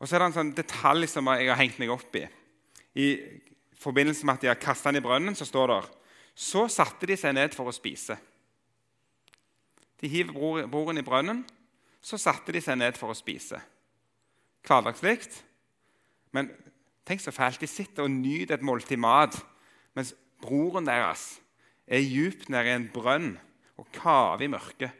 Og 0.00 0.08
så 0.08 0.16
er 0.16 0.22
det 0.22 0.28
en 0.30 0.38
sånn 0.38 0.54
detalj 0.56 1.06
som 1.12 1.28
jeg 1.34 1.50
har 1.50 1.60
hengt 1.60 1.78
meg 1.80 1.92
opp 1.92 2.16
i. 2.16 2.24
I 2.96 3.08
forbindelse 3.80 4.26
med 4.26 4.38
at 4.38 4.44
de 4.44 4.50
har 4.50 4.60
kasta 4.60 4.88
han 4.88 4.98
i 4.98 5.04
brønnen, 5.04 5.36
så 5.36 5.44
står 5.48 5.74
det 5.74 5.80
Så 6.34 6.66
satte 6.72 7.06
de 7.06 7.16
seg 7.20 7.34
ned 7.36 7.54
for 7.54 7.68
å 7.68 7.74
spise. 7.74 8.16
De 10.00 10.08
hiver 10.08 10.66
broren 10.70 10.98
i 10.98 11.04
brønnen. 11.04 11.44
Så 12.00 12.16
satte 12.16 12.52
de 12.52 12.62
seg 12.64 12.78
ned 12.80 12.96
for 12.96 13.12
å 13.12 13.18
spise. 13.18 13.60
Hverdagslig. 14.64 15.26
Men 16.32 16.48
tenk 17.04 17.20
så 17.20 17.34
fælt. 17.34 17.60
De 17.60 17.68
sitter 17.68 18.06
og 18.06 18.14
nyter 18.14 18.56
et 18.56 18.64
måltid 18.64 19.00
mat, 19.00 19.36
mens 19.92 20.14
broren 20.40 20.88
deres 20.88 21.34
er 21.84 22.00
djupt 22.00 22.48
nede 22.48 22.70
i 22.70 22.76
en 22.78 22.88
brønn 22.94 23.34
og 23.76 23.88
kaver 23.92 24.46
i 24.46 24.50
mørket. 24.52 24.96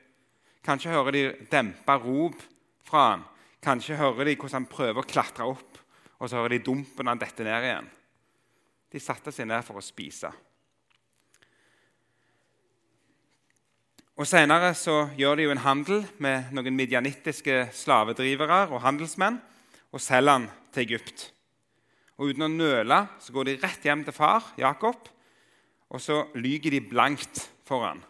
Kanskje 0.67 0.93
hører 0.93 1.17
de 1.17 1.25
dempa 1.49 1.97
rop 2.03 2.37
fra 2.85 3.05
han. 3.13 3.23
Kanskje 3.61 3.99
hører 4.01 4.31
de 4.31 4.37
hvordan 4.37 4.63
han 4.63 4.71
prøver 4.71 5.03
å 5.03 5.09
klatre 5.09 5.49
opp, 5.49 5.81
og 6.21 6.29
så 6.29 6.41
hører 6.41 6.57
de 6.57 6.65
dumpen 6.65 7.11
han 7.11 7.21
detter 7.21 7.49
ned 7.49 7.67
igjen. 7.67 7.91
De 8.91 9.03
satte 9.03 9.33
seg 9.33 9.49
ned 9.49 9.65
for 9.67 9.81
å 9.81 9.85
spise. 9.85 10.31
Og 14.21 14.27
Senere 14.29 14.75
så 14.77 15.07
gjør 15.17 15.39
de 15.39 15.47
jo 15.47 15.53
en 15.55 15.63
handel 15.65 16.03
med 16.21 16.51
noen 16.53 16.77
midjanittiske 16.77 17.71
slavedrivere 17.73 18.67
og 18.69 18.83
handelsmenn 18.85 19.39
og 19.91 20.03
selger 20.05 20.37
han 20.37 20.51
til 20.75 20.85
Egypt. 20.85 21.31
Og 22.21 22.35
Uten 22.35 22.45
å 22.45 22.51
nøle 22.53 22.99
så 23.23 23.33
går 23.33 23.49
de 23.49 23.57
rett 23.63 23.87
hjem 23.87 24.05
til 24.05 24.17
far 24.17 24.53
Jakob 24.61 25.09
og 25.91 26.03
så 26.03 26.23
lyger 26.39 26.77
de 26.77 26.83
blankt 26.85 27.43
for 27.67 27.87
han 27.89 28.03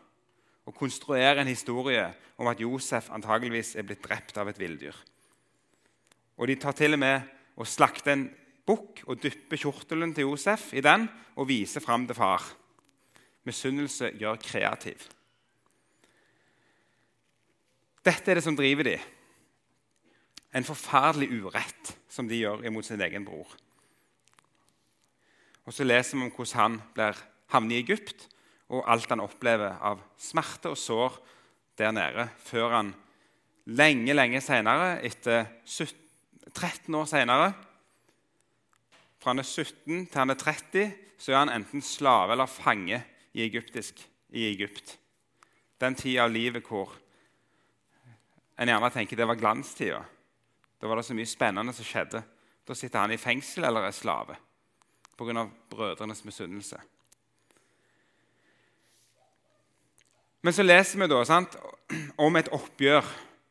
og 0.69 0.77
konstruerer 0.77 1.41
en 1.41 1.51
historie 1.51 2.05
om 2.41 2.49
at 2.51 2.61
Josef 2.61 3.09
antageligvis 3.15 3.75
er 3.79 3.87
blitt 3.89 4.03
drept 4.05 4.37
av 4.39 4.51
et 4.51 4.59
villdyr. 4.61 4.95
Og 6.41 6.49
De 6.49 6.57
tar 6.57 6.73
til 6.73 6.97
og 6.97 7.03
med 7.03 7.29
og 7.61 7.69
slakter 7.69 8.15
en 8.15 8.29
bukk 8.67 9.03
og 9.07 9.21
dypper 9.21 9.61
kjortelen 9.61 10.15
til 10.17 10.31
Josef 10.31 10.71
i 10.73 10.83
den 10.85 11.05
og 11.37 11.49
viser 11.51 11.85
fram 11.85 12.07
til 12.09 12.17
far. 12.17 12.45
Misunnelse 13.45 14.13
gjør 14.21 14.41
kreativ. 14.41 15.05
Dette 18.01 18.31
er 18.31 18.39
det 18.39 18.45
som 18.45 18.57
driver 18.57 18.89
de. 18.89 18.97
En 20.57 20.67
forferdelig 20.67 21.29
urett 21.45 21.93
som 22.09 22.29
de 22.29 22.41
gjør 22.41 22.65
imot 22.67 22.89
sin 22.89 23.01
egen 23.05 23.27
bror. 23.27 23.53
Og 25.69 25.75
Så 25.77 25.85
leser 25.85 26.17
vi 26.17 26.25
om 26.25 26.33
hvordan 26.33 26.57
han 26.57 26.81
blir 26.95 27.19
havner 27.53 27.77
i 27.77 27.83
Egypt, 27.85 28.29
og 28.71 28.87
alt 28.91 29.11
han 29.11 29.21
opplever 29.21 29.77
av 29.83 30.01
smerte 30.19 30.73
og 30.73 30.79
sår 30.79 31.19
der 31.79 31.93
nede, 31.93 32.29
før 32.39 32.75
han 32.75 32.95
lenge, 33.67 34.15
lenge 34.15 34.41
senere, 34.41 35.01
etter 35.05 35.47
13 36.55 36.95
år 36.95 37.09
senere 37.09 37.53
Fra 39.21 39.35
han 39.35 39.43
er 39.43 39.47
17 39.47 40.07
til 40.09 40.17
han 40.17 40.33
er 40.33 40.39
30, 40.41 40.93
så 41.21 41.33
er 41.33 41.43
han 41.43 41.53
enten 41.53 41.83
slave 41.85 42.33
eller 42.33 42.49
fange 42.49 43.03
i, 43.33 43.43
egyptisk, 43.45 44.01
i 44.33 44.47
Egypt. 44.49 44.95
Den 45.81 45.95
tida 45.95 46.25
av 46.25 46.33
livet 46.33 46.65
hvor 46.65 46.95
en 48.57 48.69
gjerne 48.69 48.91
tenker 48.93 49.17
det 49.17 49.29
var 49.29 49.37
glanstida. 49.37 50.01
Da 50.81 50.89
var 50.89 50.97
det 50.97 51.05
så 51.05 51.17
mye 51.17 51.29
spennende 51.29 51.75
som 51.77 51.85
skjedde. 51.85 52.23
Da 52.65 52.77
sitter 52.77 53.05
han 53.05 53.13
i 53.13 53.21
fengsel 53.21 53.69
eller 53.69 53.85
er 53.85 53.97
slave 53.97 54.39
pga. 55.21 55.49
brødrenes 55.71 56.25
misunnelse. 56.25 56.77
Men 60.43 60.53
så 60.53 60.63
leser 60.63 60.99
vi 60.99 61.09
da 61.09 61.25
sant, 61.25 61.57
om 62.17 62.37
et 62.37 62.49
oppgjør. 62.49 63.05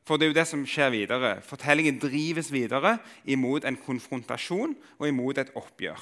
For 0.09 0.17
det 0.17 0.25
er 0.25 0.31
jo 0.31 0.39
det 0.39 0.47
som 0.49 0.61
skjer 0.65 0.89
videre. 0.89 1.35
Fortellingen 1.45 1.99
drives 2.01 2.47
videre 2.49 2.95
imot 3.29 3.67
en 3.69 3.75
konfrontasjon 3.77 4.73
og 4.97 5.05
imot 5.05 5.37
et 5.37 5.51
oppgjør. 5.53 6.01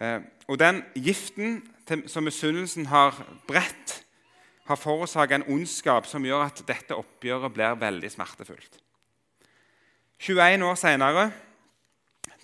Eh, 0.00 0.22
og 0.48 0.56
den 0.56 0.80
giften 0.96 1.58
som 2.08 2.24
misunnelsen 2.24 2.88
har 2.88 3.18
bredt, 3.44 3.98
har 4.64 4.80
forårsaket 4.80 5.42
en 5.42 5.46
ondskap 5.52 6.08
som 6.08 6.24
gjør 6.24 6.46
at 6.46 6.64
dette 6.64 6.96
oppgjøret 6.96 7.52
blir 7.52 7.76
veldig 7.76 8.12
smertefullt. 8.14 8.80
21 10.22 10.64
år 10.64 10.80
senere, 10.80 11.28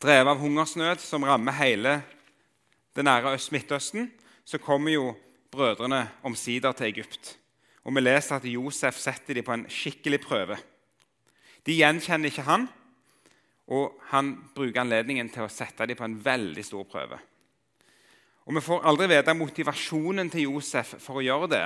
drevet 0.02 0.34
av 0.34 0.42
hungersnød 0.42 1.00
som 1.00 1.24
rammer 1.24 1.56
hele 1.56 2.02
det 2.98 3.06
nære 3.06 3.38
Midtøsten, 3.54 4.10
så 4.44 4.60
kommer 4.60 4.92
jo 4.92 5.14
brødrene 5.54 6.04
omsider 6.26 6.72
til 6.72 6.92
Egypt. 6.92 7.37
Og 7.88 7.94
Vi 7.96 8.02
leser 8.02 8.36
at 8.36 8.44
Josef 8.44 8.98
setter 9.00 9.38
dem 9.38 9.46
på 9.46 9.54
en 9.54 9.64
skikkelig 9.72 10.20
prøve. 10.20 10.58
De 11.64 11.72
gjenkjenner 11.72 12.28
ikke 12.28 12.44
han, 12.44 12.66
og 13.72 13.96
han 14.10 14.34
bruker 14.52 14.82
anledningen 14.82 15.30
til 15.32 15.46
å 15.46 15.52
sette 15.52 15.88
dem 15.88 15.96
på 15.96 16.04
en 16.04 16.18
veldig 16.20 16.64
stor 16.64 16.84
prøve. 16.88 17.16
Og 18.44 18.54
Vi 18.54 18.64
får 18.64 18.84
aldri 18.92 19.08
vite 19.08 19.36
motivasjonen 19.36 20.28
til 20.32 20.50
Josef 20.50 20.98
for 21.00 21.20
å 21.20 21.24
gjøre 21.24 21.50
det. 21.54 21.64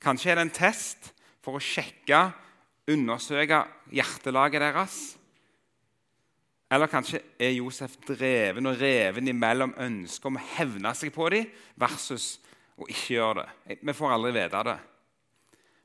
Kanskje 0.00 0.32
er 0.32 0.40
det 0.40 0.46
en 0.50 0.56
test 0.60 1.12
for 1.44 1.56
å 1.56 1.64
sjekke, 1.72 2.26
undersøke 2.88 3.64
hjertelaget 3.96 4.60
deres. 4.60 5.02
Eller 6.68 6.92
kanskje 6.92 7.22
er 7.40 7.56
Josef 7.56 7.96
dreven 8.04 8.68
og 8.68 8.80
reven 8.80 9.28
imellom 9.32 9.76
ønsket 9.80 10.28
om 10.28 10.36
å 10.36 10.48
hevne 10.56 10.92
seg 10.96 11.12
på 11.16 11.32
dem 11.32 11.48
versus 11.80 12.34
å 12.76 12.84
ikke 12.88 13.14
gjøre 13.14 13.44
det. 13.44 13.78
Vi 13.80 13.96
får 13.96 14.16
aldri 14.18 14.36
vite 14.36 14.68
det. 14.68 14.82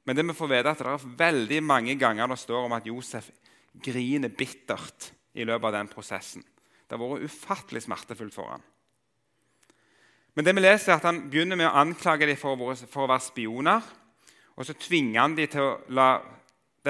Men 0.09 0.17
det 0.17 0.23
vi 0.25 0.33
får 0.33 0.49
vite 0.49 0.71
at 0.73 0.79
det 0.81 0.89
er 0.89 1.09
veldig 1.19 1.57
mange 1.61 1.93
ganger 2.01 2.31
det 2.31 2.39
står 2.41 2.63
om 2.65 2.73
at 2.73 2.87
Josef 2.89 3.27
griner 3.85 4.31
bittert 4.33 5.11
i 5.37 5.45
løpet 5.45 5.67
av 5.69 5.75
den 5.75 5.91
prosessen. 5.91 6.41
Det 6.41 6.97
har 6.97 7.03
vært 7.03 7.29
ufattelig 7.29 7.83
smertefullt 7.85 8.33
for 8.33 8.49
ham. 8.49 8.63
Men 10.33 10.47
det 10.47 10.55
vi 10.57 10.63
leser 10.65 10.95
er 10.95 10.97
at 10.97 11.05
han 11.05 11.21
begynner 11.29 11.61
med 11.61 11.69
å 11.69 11.77
anklage 11.83 12.25
dem 12.25 12.41
for, 12.41 12.57
for, 12.89 13.05
å 13.05 13.11
være 13.11 13.27
spioner. 13.27 13.85
Og 14.57 14.65
så 14.65 14.73
tvinger 14.81 15.21
han 15.21 15.37
dem 15.37 15.53
til 15.53 15.67
å 15.67 15.77
la 15.93 16.09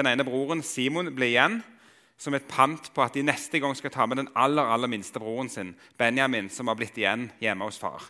den 0.00 0.08
ene 0.08 0.24
broren, 0.24 0.64
Simon, 0.64 1.12
bli 1.12 1.34
igjen 1.34 1.60
som 2.16 2.32
et 2.32 2.48
pant 2.48 2.88
på 2.88 3.04
at 3.04 3.20
de 3.20 3.28
neste 3.28 3.60
gang 3.60 3.76
skal 3.76 3.92
ta 3.92 4.08
med 4.08 4.24
den 4.24 4.32
aller, 4.32 4.64
aller 4.64 4.88
minste 4.88 5.20
broren 5.20 5.52
sin, 5.52 5.76
Benjamin, 6.00 6.48
som 6.48 6.72
har 6.72 6.80
blitt 6.80 6.96
igjen 6.96 7.28
hjemme 7.36 7.68
hos 7.68 7.76
far. 7.84 8.08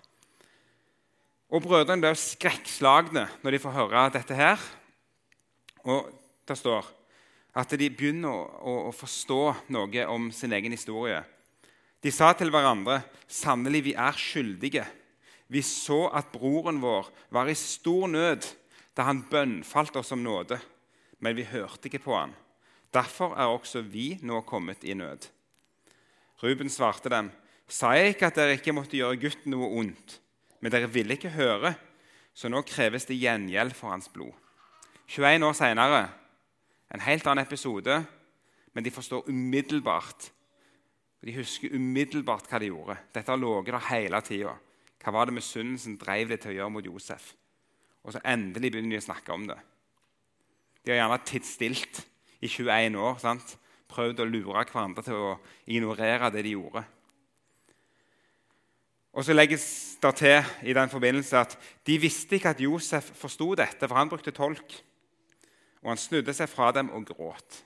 Og 1.51 1.67
Brødrene 1.67 2.07
blir 2.07 2.15
skrekkslagne 2.31 3.27
når 3.43 3.57
de 3.57 3.67
får 3.67 3.75
høre 3.75 4.11
dette 4.15 4.39
her. 4.39 4.71
Og 5.85 6.11
det 6.49 6.57
står 6.59 6.87
at 7.61 7.73
de 7.75 7.89
begynner 7.91 8.31
å, 8.31 8.43
å, 8.61 8.75
å 8.91 8.95
forstå 8.95 9.43
noe 9.75 10.07
om 10.13 10.29
sin 10.35 10.53
egen 10.55 10.75
historie. 10.75 11.23
De 12.01 12.13
sa 12.15 12.33
til 12.33 12.53
hverandre, 12.53 13.03
'Sannelig, 13.29 13.85
vi 13.91 13.95
er 13.95 14.17
skyldige.' 14.17 14.87
'Vi 15.51 15.63
så 15.67 16.07
at 16.15 16.31
broren 16.31 16.79
vår 16.81 17.11
var 17.35 17.49
i 17.51 17.57
stor 17.59 18.07
nød 18.07 18.47
da 18.95 19.09
han 19.09 19.25
bønnfalt 19.31 19.97
oss 19.97 20.13
om 20.13 20.23
nåde.' 20.23 20.61
'Men 21.21 21.37
vi 21.37 21.45
hørte 21.45 21.91
ikke 21.91 22.05
på 22.07 22.17
han. 22.17 22.33
Derfor 22.95 23.35
er 23.37 23.51
også 23.51 23.83
vi 23.83 24.19
nå 24.23 24.41
kommet 24.41 24.85
i 24.85 24.95
nød.' 24.95 25.29
Ruben 26.43 26.71
svarte 26.71 27.11
dem, 27.11 27.31
'Sa 27.69 27.93
jeg 27.93 28.15
ikke 28.15 28.27
at 28.27 28.39
dere 28.39 28.57
ikke 28.57 28.73
måtte 28.73 28.97
gjøre 28.97 29.21
gutten 29.21 29.53
noe 29.53 29.69
ondt?' 29.83 30.21
men 30.61 30.73
dere 30.73 30.91
ville 30.93 31.17
ikke 31.17 31.33
høre, 31.35 31.75
så 32.37 32.51
nå 32.53 32.61
kreves 32.69 33.09
det 33.09 33.19
gjengjeld 33.19 33.75
for 33.77 33.93
hans 33.95 34.09
blod. 34.13 34.37
21 35.11 35.43
år 35.43 35.55
seinere, 35.59 36.05
en 36.95 37.03
helt 37.03 37.27
annen 37.27 37.43
episode, 37.43 37.97
men 38.75 38.85
de 38.87 38.93
forstår 38.95 39.29
umiddelbart 39.29 40.31
De 41.21 41.35
husker 41.37 41.75
umiddelbart 41.77 42.47
hva 42.49 42.59
de 42.63 42.71
gjorde. 42.71 42.95
Dette 43.13 43.29
har 43.29 43.37
ligget 43.37 43.75
der 43.75 43.89
hele 43.91 44.21
tida. 44.25 44.55
Hva 45.03 45.13
var 45.13 45.29
det 45.29 45.35
misunnelsen 45.37 45.99
drev 46.01 46.31
de 46.31 46.39
til 46.41 46.55
å 46.55 46.55
gjøre 46.55 46.73
mot 46.73 46.87
Josef? 46.87 47.27
Og 48.01 48.15
så 48.15 48.23
endelig 48.25 48.71
begynner 48.73 48.95
de 48.95 49.01
å 49.03 49.05
snakke 49.05 49.35
om 49.35 49.45
det. 49.51 49.59
De 50.81 50.95
har 50.95 51.03
gjerne 51.03 51.21
tidsstilt 51.29 52.01
i 52.41 52.49
21 52.49 52.97
år. 52.97 53.21
Sant? 53.21 53.53
Prøvd 53.93 54.25
å 54.25 54.29
lure 54.31 54.65
hverandre 54.65 55.05
til 55.05 55.19
å 55.19 55.37
ignorere 55.69 56.33
det 56.33 56.47
de 56.47 56.55
gjorde. 56.55 56.87
Og 59.13 59.27
så 59.27 59.37
legges 59.37 59.67
det 60.01 60.15
til 60.23 60.71
i 60.71 60.73
den 60.81 60.89
forbindelse 60.89 61.45
at 61.45 61.59
de 61.85 62.01
visste 62.01 62.39
ikke 62.39 62.55
at 62.55 62.65
Josef 62.65 63.13
forsto 63.19 63.53
dette, 63.61 63.85
for 63.85 63.99
han 64.01 64.09
brukte 64.09 64.33
tolk. 64.33 64.81
Og 65.81 65.93
han 65.93 66.01
snudde 66.01 66.35
seg 66.37 66.51
fra 66.53 66.71
dem 66.77 66.91
og 66.95 67.07
gråt. 67.09 67.63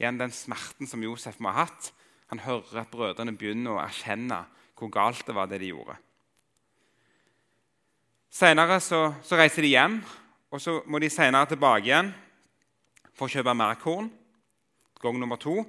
Igjen 0.00 0.18
den 0.18 0.32
smerten 0.34 0.88
som 0.90 1.02
Josef 1.04 1.38
må 1.38 1.52
ha 1.52 1.66
hatt. 1.66 1.92
Han 2.32 2.42
hører 2.42 2.82
at 2.82 2.90
brødrene 2.90 3.36
begynner 3.36 3.76
å 3.76 3.82
erkjenne 3.84 4.40
hvor 4.78 4.90
galt 4.90 5.22
det 5.28 5.34
var, 5.36 5.46
det 5.46 5.60
de 5.62 5.70
gjorde. 5.70 5.94
Senere 8.32 8.80
så, 8.82 9.12
så 9.22 9.36
reiser 9.38 9.62
de 9.62 9.74
hjem, 9.74 9.98
og 10.50 10.60
så 10.60 10.80
må 10.90 10.98
de 10.98 11.10
senere 11.12 11.46
tilbake 11.50 11.86
igjen 11.86 12.08
for 13.12 13.28
å 13.28 13.34
kjøpe 13.34 13.54
mer 13.54 13.76
korn. 13.78 14.08
Gang 15.02 15.18
nummer 15.20 15.38
to. 15.38 15.60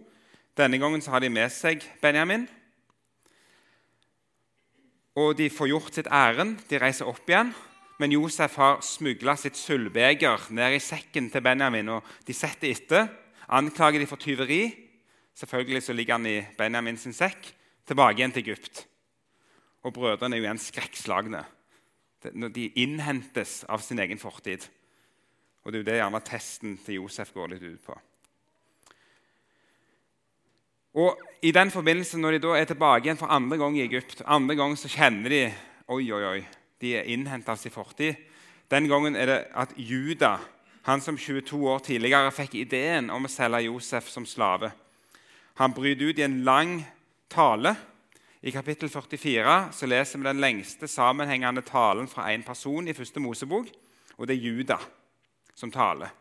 Denne 0.58 0.80
gangen 0.82 1.02
så 1.04 1.14
har 1.14 1.22
de 1.22 1.30
med 1.34 1.52
seg 1.54 1.84
Benjamin. 2.02 2.48
Og 5.20 5.36
de 5.38 5.50
får 5.54 5.70
gjort 5.70 6.00
sitt 6.00 6.10
ærend. 6.10 6.64
De 6.70 6.80
reiser 6.82 7.10
opp 7.10 7.28
igjen. 7.30 7.52
Men 8.02 8.14
Josef 8.16 8.56
har 8.58 8.82
smugla 8.82 9.36
sitt 9.38 9.58
sølvbeger 9.60 10.48
ned 10.56 10.78
i 10.78 10.82
sekken 10.82 11.30
til 11.32 11.44
Benjamin. 11.46 11.90
og 11.90 12.08
De 12.28 12.34
setter 12.34 12.72
etter, 12.72 13.10
anklager 13.48 14.02
de 14.02 14.10
for 14.10 14.22
tyveri. 14.22 14.64
Selvfølgelig 15.38 15.84
så 15.84 15.94
ligger 15.94 16.18
han 16.18 16.26
i 16.30 16.40
Benjamin 16.58 16.98
sin 16.98 17.14
sekk, 17.14 17.52
tilbake 17.86 18.20
igjen 18.20 18.34
til 18.34 18.46
Egypt. 18.48 18.86
Og 19.84 19.94
brødrene 19.94 20.38
er 20.38 20.42
jo 20.42 20.48
igjen 20.48 20.62
skrekkslagne 20.62 21.44
de 22.32 22.70
innhentes 22.80 23.66
av 23.68 23.82
sin 23.84 24.00
egen 24.00 24.20
fortid. 24.22 24.64
Og 25.64 25.72
Det 25.72 25.78
er 25.78 25.84
jo 25.84 25.90
det 25.90 26.00
gjerne 26.00 26.24
testen 26.24 26.78
til 26.86 27.02
Josef 27.02 27.34
går 27.34 27.54
litt 27.54 27.64
ut 27.64 27.84
på. 27.84 27.98
Og 30.94 31.20
i 31.42 31.52
den 31.52 31.72
forbindelse, 31.72 32.18
Når 32.18 32.32
de 32.32 32.40
da 32.40 32.56
er 32.56 32.66
tilbake 32.66 33.06
igjen 33.06 33.18
for 33.18 33.28
andre 33.28 33.58
gang 33.58 33.78
i 33.78 33.84
Egypt, 33.84 34.22
andre 34.26 34.56
gang 34.56 34.78
så 34.78 34.88
kjenner 34.88 35.30
de 35.30 35.54
oi, 35.88 36.12
oi, 36.12 36.24
oi, 36.24 36.46
de 36.84 36.94
er 37.00 37.10
innhenta 37.10 37.56
av 37.56 37.62
sin 37.62 37.74
fortid. 37.74 38.20
Den 38.72 38.90
gangen 38.92 39.16
er 39.16 39.30
det 39.30 39.40
at 39.56 39.74
Juda, 39.80 40.38
han 40.84 41.02
som 41.02 41.18
22 41.18 41.60
år 41.72 41.84
tidligere 41.86 42.32
fikk 42.36 42.58
ideen 42.60 43.10
om 43.14 43.26
å 43.26 43.32
selge 43.32 43.66
Josef 43.70 44.10
som 44.12 44.28
slave, 44.28 44.74
han 45.60 45.74
bryter 45.74 46.10
ut 46.10 46.20
i 46.20 46.26
en 46.26 46.42
lang 46.44 46.80
tale. 47.32 47.76
I 48.44 48.52
kapittel 48.52 48.90
44 48.92 49.60
så 49.72 49.88
leser 49.88 50.20
vi 50.20 50.28
den 50.28 50.42
lengste 50.44 50.90
sammenhengende 50.90 51.62
talen 51.64 52.10
fra 52.12 52.28
én 52.34 52.44
person 52.44 52.88
i 52.90 52.96
første 52.98 53.22
Mosebok. 53.24 53.70
Og 54.18 54.28
det 54.28 54.36
er 54.36 54.46
Juda 54.50 54.80
som 55.56 55.72
taler. 55.72 56.12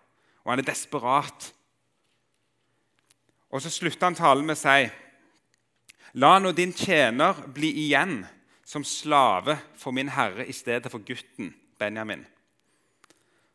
Og 0.44 0.52
han 0.52 0.62
er 0.62 0.68
desperat 0.68 1.52
og 3.52 3.60
Så 3.60 3.70
slutter 3.70 4.08
han 4.08 4.16
talen 4.16 4.46
med 4.48 4.56
å 4.56 4.62
si 4.62 4.90
La 6.20 6.36
nå 6.40 6.52
din 6.56 6.72
tjener 6.76 7.36
bli 7.52 7.70
igjen 7.86 8.22
som 8.72 8.84
slave 8.88 9.58
for 9.76 9.92
min 9.92 10.08
herre 10.08 10.46
i 10.48 10.54
stedet 10.56 10.88
for 10.92 11.04
gutten 11.04 11.52
Benjamin, 11.78 12.24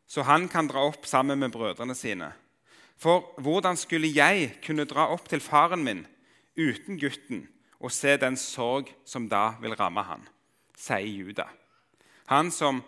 så 0.06 0.22
han 0.24 0.46
kan 0.48 0.68
dra 0.70 0.86
opp 0.88 1.06
sammen 1.06 1.40
med 1.42 1.52
brødrene 1.52 1.94
sine. 1.98 2.30
For 2.98 3.26
hvordan 3.42 3.76
skulle 3.76 4.08
jeg 4.08 4.54
kunne 4.64 4.86
dra 4.88 5.08
opp 5.12 5.28
til 5.28 5.42
faren 5.44 5.84
min 5.84 6.06
uten 6.56 6.98
gutten 6.98 7.44
og 7.78 7.92
se 7.94 8.16
den 8.18 8.38
sorg 8.40 8.88
som 9.06 9.28
da 9.30 9.52
vil 9.62 9.76
ramme 9.78 10.02
han, 10.02 10.24
sier 10.74 11.06
Juda. 11.06 11.46
Han 12.32 12.50
som 12.54 12.80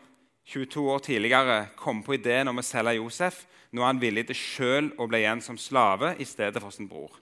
22 0.50 0.87
år 0.90 1.04
tidligere 1.06 1.58
kom 1.78 2.02
på 2.02 2.16
ideen 2.16 2.50
om 2.50 2.58
å 2.58 2.66
selge 2.66 2.96
Josef, 2.99 3.44
nå 3.70 3.84
er 3.84 3.92
han 3.92 4.02
villig 4.02 4.26
til 4.30 4.38
sjøl 4.38 4.90
å 4.99 5.06
bli 5.06 5.20
igjen 5.22 5.42
som 5.44 5.58
slave 5.60 6.16
i 6.18 6.26
stedet 6.26 6.62
for 6.62 6.75
sin 6.75 6.88
bror. 6.90 7.12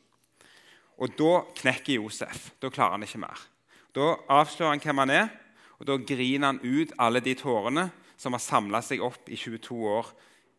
Og 0.99 1.13
Da 1.19 1.45
knekker 1.61 2.01
Josef. 2.01 2.51
Da 2.59 2.71
klarer 2.73 2.97
han 2.97 3.05
ikke 3.07 3.21
mer. 3.23 3.39
Da 3.97 4.15
avslører 4.29 4.75
han 4.75 4.83
hvem 4.83 5.03
han 5.05 5.13
er, 5.15 5.31
og 5.79 5.87
da 5.89 5.97
griner 6.03 6.53
han 6.53 6.61
ut 6.63 6.93
alle 6.99 7.23
de 7.25 7.35
tårene 7.39 7.89
som 8.19 8.35
har 8.35 8.43
samla 8.43 8.83
seg 8.83 9.03
opp 9.05 9.31
i 9.31 9.39
22 9.39 9.79
år 9.89 10.11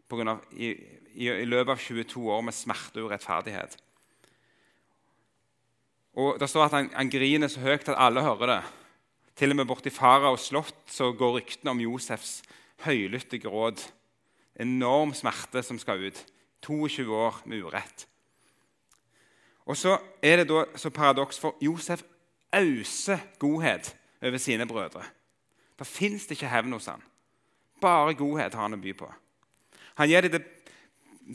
av, 0.10 0.40
i, 0.56 0.72
i, 1.14 1.28
i, 1.28 1.46
løpet 1.46 1.76
av 1.76 1.84
22 1.84 2.24
år 2.34 2.46
med 2.48 2.56
smerte 2.56 3.02
og 3.02 3.12
urettferdighet. 3.12 3.76
Og 6.20 6.39
Det 6.39 6.50
står 6.50 6.65
at 6.65 6.76
han, 6.78 6.89
han 6.96 7.12
griner 7.12 7.52
så 7.52 7.62
høyt 7.62 7.92
at 7.92 8.00
alle 8.00 8.24
hører 8.26 8.54
det. 8.56 8.62
Til 9.39 9.54
og 9.54 9.60
med 9.60 9.70
borti 9.70 9.92
faraos 9.94 10.50
slott 10.50 10.89
så 10.92 11.12
går 11.15 11.38
ryktene 11.38 11.76
om 11.76 11.84
Josefs 11.84 12.39
høylytte 12.84 13.39
gråt 13.44 13.86
enorm 14.60 15.13
smerte 15.15 15.63
som 15.63 15.80
skal 15.80 16.10
ut. 16.10 16.20
22 16.65 17.06
år 17.15 17.38
med 17.46 17.63
urett. 17.63 18.04
Og 19.70 19.78
så 19.78 19.96
er 20.22 20.42
det 20.42 20.50
da 20.50 20.65
så 20.76 20.89
paradoks, 20.92 21.39
for 21.39 21.56
Josef 21.63 22.02
auser 22.54 23.22
godhet 23.40 23.96
over 24.22 24.38
sine 24.38 24.68
brødre. 24.68 25.04
Det 25.80 25.88
fins 25.88 26.28
ikke 26.32 26.50
hevn 26.50 26.74
hos 26.76 26.90
han. 26.92 27.04
Bare 27.82 28.14
godhet 28.14 28.54
har 28.54 28.68
han 28.68 28.76
å 28.76 28.82
by 28.82 28.94
på. 28.98 29.08
Han 30.00 30.10
gir 30.10 30.26
dem 30.26 30.36
det, 30.36 30.44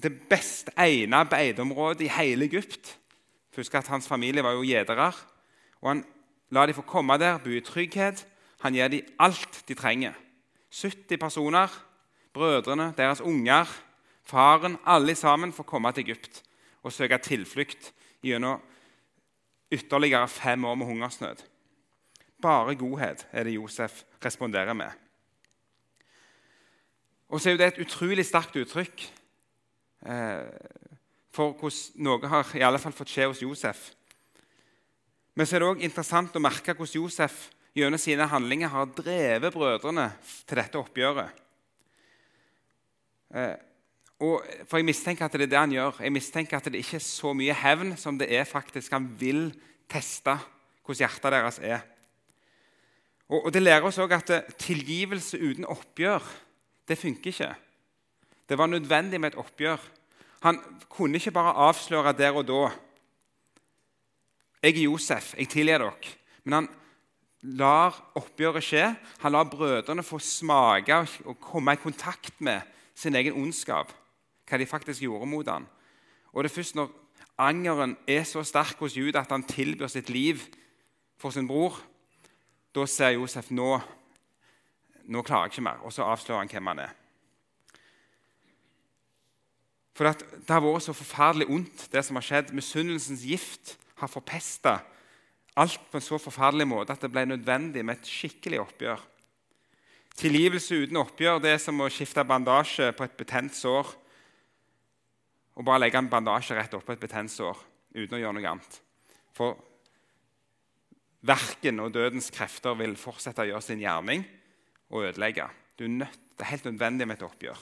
det 0.03 0.13
best 0.29 0.71
egnede 0.77 1.31
beiteområdet 1.31 2.07
i 2.07 2.13
hele 2.13 2.49
Egypt. 2.51 2.97
Husk 3.57 3.75
at 3.79 3.89
Hans 3.89 4.09
familie 4.11 4.45
var 4.45 4.57
jo 4.57 4.67
gjedere. 4.67 5.13
Han 5.85 6.05
lar 6.51 6.67
dem 6.67 6.77
få 6.77 6.85
komme 6.89 7.17
der, 7.21 7.39
bo 7.39 7.53
i 7.55 7.65
trygghet. 7.65 8.27
Han 8.65 8.77
gir 8.77 8.91
dem 8.93 9.17
alt 9.19 9.63
de 9.69 9.77
trenger. 9.79 10.17
70 10.75 11.21
personer 11.21 11.73
brødrene, 12.35 12.93
deres 12.97 13.21
unger, 13.21 13.69
faren, 14.25 14.77
alle 14.85 15.15
sammen 15.15 15.53
får 15.53 15.65
komme 15.69 15.93
til 15.93 16.09
Egypt 16.09 16.43
og 16.83 16.93
søke 16.93 17.19
tilflukt 17.23 17.93
gjennom 18.25 18.61
ytterligere 19.75 20.29
fem 20.29 20.65
år 20.65 20.79
med 20.81 20.87
hungersnød. 20.87 21.43
Bare 22.43 22.77
godhet 22.79 23.27
er 23.33 23.45
det 23.45 23.57
Josef 23.57 24.03
responderer 24.25 24.73
med. 24.77 24.91
Og 27.29 27.41
så 27.41 27.51
er 27.51 27.59
det 27.59 27.67
et 27.73 27.83
utrolig 27.87 28.27
sterkt 28.27 28.57
uttrykk 28.61 29.05
eh, 30.07 30.49
for 31.35 31.57
hvordan 31.59 32.07
noe 32.07 32.31
har 32.31 32.53
i 32.55 32.63
alle 32.63 32.79
fall 32.79 32.95
fått 32.95 33.11
skje 33.11 33.29
hos 33.31 33.43
Josef. 33.43 33.89
Men 35.35 35.47
så 35.47 35.57
er 35.57 35.65
det 35.65 35.71
også 35.71 35.89
interessant 35.89 36.37
å 36.37 36.43
merke 36.43 36.77
hvordan 36.77 37.01
Josef 37.01 37.49
gjennom 37.75 37.99
sine 37.99 38.29
handlinger 38.31 38.71
har 38.71 38.93
drevet 38.95 39.55
brødrene 39.55 40.11
til 40.47 40.61
dette 40.61 40.79
oppgjøret. 40.79 41.41
Eh, 43.35 43.57
og, 44.21 44.45
for 44.69 44.79
Jeg 44.79 44.87
mistenker 44.87 45.25
at 45.27 45.33
det 45.33 45.43
er 45.43 45.51
det 45.51 45.59
han 45.59 45.73
gjør. 45.75 45.99
Jeg 46.01 46.13
mistenker 46.13 46.57
at 46.57 46.65
det 46.65 46.81
ikke 46.81 46.97
er 47.01 47.07
så 47.07 47.33
mye 47.35 47.55
hevn 47.55 47.97
som 47.97 48.19
det 48.19 48.31
er 48.33 48.45
faktisk 48.45 48.93
han 48.93 49.09
vil 49.21 49.49
teste 49.91 50.37
hvordan 50.85 51.01
hjertet 51.01 51.33
deres 51.33 51.59
er. 51.59 51.83
Og, 53.29 53.47
og 53.47 53.53
Det 53.53 53.63
lærer 53.63 53.83
oss 53.89 53.99
også 53.99 54.15
at 54.21 54.31
eh, 54.31 54.57
tilgivelse 54.61 55.41
uten 55.41 55.65
oppgjør 55.65 56.23
det 56.89 56.99
funker 57.01 57.33
ikke. 57.33 57.55
Det 58.49 58.59
var 58.59 58.67
nødvendig 58.67 59.21
med 59.21 59.33
et 59.33 59.39
oppgjør. 59.41 59.81
Han 60.45 60.61
kunne 60.89 61.17
ikke 61.17 61.33
bare 61.33 61.57
avsløre 61.69 62.13
der 62.13 62.37
og 62.37 62.49
da. 62.49 62.71
'Jeg 64.63 64.77
er 64.77 64.83
Josef, 64.83 65.35
jeg 65.37 65.49
tilgir 65.49 65.79
dere.' 65.79 66.17
Men 66.45 66.53
han 66.53 66.69
lar 67.43 68.13
oppgjøret 68.15 68.65
skje. 68.65 68.97
Han 69.19 69.33
lar 69.33 69.45
brødrene 69.45 70.03
få 70.03 70.19
smake 70.19 71.07
og 71.25 71.41
komme 71.41 71.73
i 71.73 71.77
kontakt 71.77 72.41
med 72.41 72.61
sin 72.95 73.15
egen 73.15 73.33
ondskap, 73.33 73.93
hva 74.49 74.61
de 74.61 74.67
faktisk 74.69 75.03
gjorde 75.03 75.29
mot 75.31 75.49
ham. 75.49 75.67
Og 76.33 76.45
det 76.45 76.51
er 76.51 76.55
først 76.55 76.77
når 76.79 76.93
angeren 77.39 77.97
er 78.07 78.25
så 78.29 78.43
sterk 78.47 78.79
hos 78.83 78.97
Juda 78.97 79.25
at 79.25 79.33
han 79.33 79.47
tilbyr 79.47 79.91
sitt 79.91 80.11
liv 80.11 80.43
for 81.19 81.31
sin 81.35 81.49
bror, 81.49 81.79
da 82.75 82.87
ser 82.91 83.15
Josef 83.17 83.51
nå 83.55 83.79
nå 85.05 85.23
klarer 85.23 85.49
jeg 85.49 85.55
ikke 85.55 85.67
mer, 85.67 85.83
og 85.85 85.93
så 85.93 86.07
avslører 86.09 86.41
han 86.41 86.51
hvem 86.51 86.71
han 86.73 86.79
er. 86.87 86.93
For 89.95 90.11
Det 90.11 90.51
har 90.51 90.63
vært 90.65 90.87
så 90.87 90.95
forferdelig 90.97 91.47
ondt, 91.53 91.89
det 91.93 92.03
som 92.03 92.17
har 92.19 92.25
skjedd. 92.27 92.55
Misunnelsens 92.57 93.23
gift 93.23 93.77
har 94.01 94.11
forpesta 94.11 94.81
alt 95.55 95.79
på 95.91 96.01
en 96.01 96.03
så 96.03 96.19
forferdelig 96.19 96.67
måte 96.67 96.97
at 96.97 97.05
det 97.05 97.13
ble 97.15 97.23
nødvendig 97.31 97.85
med 97.85 98.01
et 98.01 98.09
skikkelig 98.11 98.59
oppgjør. 98.65 99.05
Tilgivelse 100.19 100.81
uten 100.83 100.99
oppgjør 100.99 101.39
det 101.43 101.53
er 101.55 101.63
som 101.63 101.79
å 101.83 101.91
skifte 101.91 102.25
bandasje 102.27 102.91
på 102.95 103.07
et 103.07 103.15
betent 103.19 103.55
sår. 103.55 103.93
Og 105.55 105.65
bare 105.67 105.85
legge 105.85 106.01
en 106.01 106.11
bandasje 106.11 106.57
rett 106.57 106.75
oppå 106.75 106.95
et 106.95 107.03
betent 107.03 107.31
sår 107.31 107.61
uten 107.95 108.17
å 108.17 108.21
gjøre 108.21 108.37
noe 108.39 108.51
annet. 108.51 108.81
For 109.35 109.59
verken 111.25 111.81
og 111.85 111.95
dødens 111.95 112.31
krefter 112.35 112.75
vil 112.79 112.97
fortsette 113.01 113.45
å 113.45 113.49
gjøre 113.53 113.65
sin 113.65 113.83
gjerning 113.83 114.25
og 114.91 115.07
ødelegge. 115.11 115.49
det 115.79 116.07
er 116.41 116.51
helt 116.51 116.65
nødvendig 116.65 117.07
med 117.07 117.17
et 117.17 117.27
oppgjør. 117.27 117.59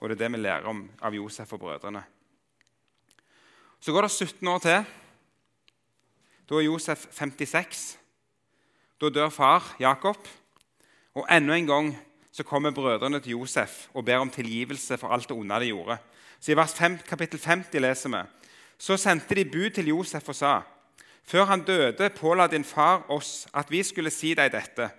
Og 0.00 0.08
det 0.08 0.16
er 0.16 0.28
det 0.28 0.32
vi 0.32 0.42
lærer 0.42 0.66
om 0.66 0.90
av 1.00 1.14
Josef 1.14 1.52
og 1.52 1.60
brødrene. 1.60 2.02
Så 3.80 3.92
går 3.92 4.02
det 4.02 4.10
17 4.10 4.48
år 4.48 4.58
til. 4.58 4.84
Da 6.48 6.54
er 6.54 6.66
Josef 6.66 7.06
56. 7.10 7.98
Da 9.00 9.08
dør 9.10 9.28
far, 9.28 9.76
Jakob. 9.80 10.28
Og 11.14 11.26
enda 11.30 11.56
en 11.56 11.66
gang 11.66 11.90
så 12.32 12.44
kommer 12.44 12.70
brødrene 12.70 13.20
til 13.20 13.38
Josef 13.38 13.88
og 13.94 14.04
ber 14.04 14.20
om 14.20 14.30
tilgivelse 14.30 14.98
for 14.98 15.08
alt 15.08 15.28
det 15.28 15.36
onde 15.36 15.60
de 15.60 15.72
gjorde. 15.72 15.98
Så 16.40 16.52
I 16.52 16.56
vers 16.56 16.74
5, 16.74 16.98
kapittel 17.08 17.40
50 17.40 17.80
leser 17.80 18.12
vi 18.12 18.24
så 18.78 18.96
sendte 19.00 19.36
de 19.36 19.44
bud 19.48 19.70
til 19.70 19.88
Josef 19.88 20.28
og 20.28 20.36
sa.: 20.36 20.60
Før 21.24 21.44
han 21.44 21.64
døde, 21.64 22.10
påla 22.10 22.46
din 22.46 22.64
far 22.64 23.10
oss 23.10 23.48
at 23.54 23.70
vi 23.70 23.82
skulle 23.82 24.10
si 24.10 24.34
deg 24.34 24.52
dette. 24.52 24.90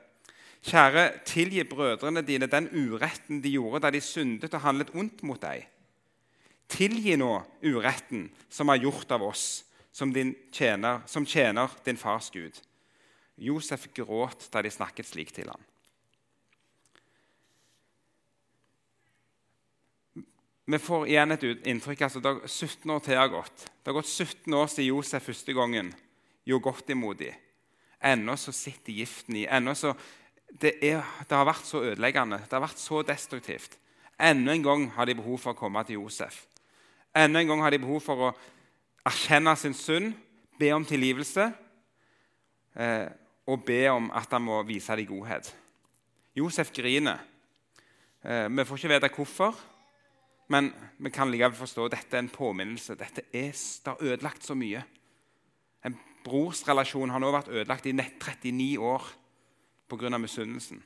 Kjære, 0.67 1.23
tilgi 1.25 1.63
brødrene 1.63 2.21
dine 2.21 2.47
den 2.47 2.67
uretten 2.73 3.41
de 3.43 3.53
gjorde 3.53 3.85
da 3.85 3.91
de 3.91 4.01
syndet 4.01 4.53
og 4.53 4.61
handlet 4.61 4.89
ondt 4.93 5.23
mot 5.23 5.41
deg. 5.41 5.67
Tilgi 6.67 7.15
nå 7.15 7.43
uretten 7.63 8.27
som 8.49 8.69
er 8.69 8.81
gjort 8.81 9.11
av 9.11 9.23
oss, 9.23 9.63
som, 9.93 10.11
tjener, 10.51 11.01
som 11.05 11.25
tjener 11.25 11.71
din 11.85 11.97
fars 11.97 12.29
Gud. 12.33 12.59
Josef 13.37 13.87
gråt 13.93 14.49
da 14.51 14.61
de 14.61 14.69
snakket 14.69 15.07
slik 15.07 15.31
til 15.31 15.47
ham. 15.47 15.61
Vi 20.67 20.79
får 20.83 21.05
igjen 21.07 21.31
et 21.31 21.43
inntrykk 21.71 22.01
altså 22.09 22.19
det 22.19 22.31
er 22.33 22.49
17 22.51 22.91
år 22.91 23.03
til 23.05 23.15
har 23.15 23.29
gått. 23.31 23.61
Det 23.79 23.87
har 23.87 23.95
gått 23.95 24.09
17 24.11 24.53
år 24.53 24.65
siden 24.67 24.89
Josef 24.89 25.23
første 25.29 25.53
gangen 25.55 25.93
gjorde 26.43 26.65
godt 26.65 26.89
imot 26.91 27.21
dem. 27.21 27.37
Ennå 28.03 28.35
så 28.35 28.51
sitter 28.51 28.91
giften 28.91 29.37
i. 29.39 29.45
Ennå 29.47 29.71
så, 29.79 29.93
det, 30.51 30.73
er, 30.83 30.99
det, 31.23 31.31
har 31.31 31.47
vært 31.47 31.69
så 31.69 31.85
ødeleggende. 31.87 32.41
Det 32.43 32.51
har 32.51 32.65
vært 32.65 32.83
så 32.83 32.99
destruktivt. 33.07 33.77
Enda 34.19 34.51
en 34.51 34.65
gang 34.65 34.83
har 34.97 35.07
de 35.07 35.15
behov 35.15 35.39
for 35.39 35.55
å 35.55 35.57
komme 35.57 35.85
til 35.87 36.01
Josef. 36.01 36.41
Enda 37.15 37.39
en 37.39 37.53
gang 37.53 37.63
har 37.63 37.71
de 37.71 37.81
behov 37.85 38.03
for 38.03 38.25
å 38.27 38.33
erkjenne 39.07 39.55
sin 39.55 39.77
synd, 39.77 40.11
be 40.59 40.73
om 40.75 40.83
tilgivelse 40.89 41.47
eh, 42.75 43.07
og 43.47 43.63
be 43.63 43.79
om 43.93 44.11
at 44.11 44.35
han 44.35 44.43
må 44.43 44.59
vise 44.67 44.99
dem 44.99 45.07
godhet. 45.13 45.47
Josef 46.35 46.75
griner. 46.75 47.23
Eh, 48.19 48.51
vi 48.51 48.67
får 48.67 48.83
ikke 48.83 48.95
vite 48.97 49.13
hvorfor. 49.15 49.65
Men 50.47 50.71
vi 50.97 51.11
kan 51.11 51.31
likevel 51.31 51.57
forstå 51.57 51.87
at 51.87 51.95
dette 51.97 52.15
er 52.15 52.23
en 52.23 52.31
påminnelse. 52.31 52.95
Dette 52.99 53.25
er, 53.35 53.51
det 53.51 53.91
har 53.91 54.03
ødelagt 54.03 54.45
så 54.47 54.55
mye. 54.55 54.83
En 55.85 55.97
brorsrelasjon 56.23 57.11
har 57.11 57.23
nå 57.23 57.31
vært 57.35 57.51
ødelagt 57.51 57.89
i 57.89 57.95
nett 57.95 58.15
39 58.21 58.77
år 58.79 59.09
pga. 59.87 60.17
misunnelsen. 60.17 60.83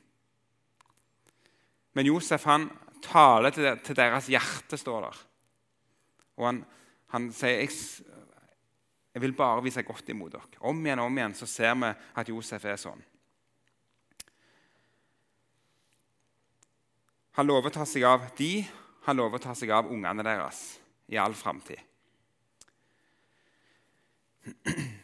Men 1.92 2.06
Josef 2.06 2.44
han 2.44 2.70
taler 3.02 3.50
til, 3.50 3.96
deres 3.96 4.30
hjerte, 4.30 4.78
står 4.78 5.06
der. 5.06 5.22
Og 6.38 6.46
han, 6.46 6.64
han 7.12 7.30
sier 7.34 7.68
jeg 9.12 9.20
vil 9.20 9.34
bare 9.36 9.62
vise 9.62 9.82
godt 9.84 10.08
imot 10.08 10.32
dere. 10.32 10.60
Om 10.64 10.86
igjen 10.86 11.02
og 11.02 11.10
om 11.10 11.18
igjen 11.18 11.34
så 11.36 11.46
ser 11.46 11.74
vi 11.76 11.90
at 12.16 12.28
Josef 12.32 12.64
er 12.64 12.78
sånn. 12.80 13.02
Han 17.36 17.48
lover 17.48 17.68
å 17.68 17.74
ta 17.74 17.84
seg 17.88 18.06
av 18.08 18.24
de 18.38 18.62
han 19.06 19.18
lover 19.18 19.40
å 19.40 19.42
ta 19.42 19.54
seg 19.58 19.72
av 19.74 19.90
ungene 19.90 20.24
deres 20.26 20.60
i 21.12 21.18
all 21.20 21.34
framtid. 21.36 21.80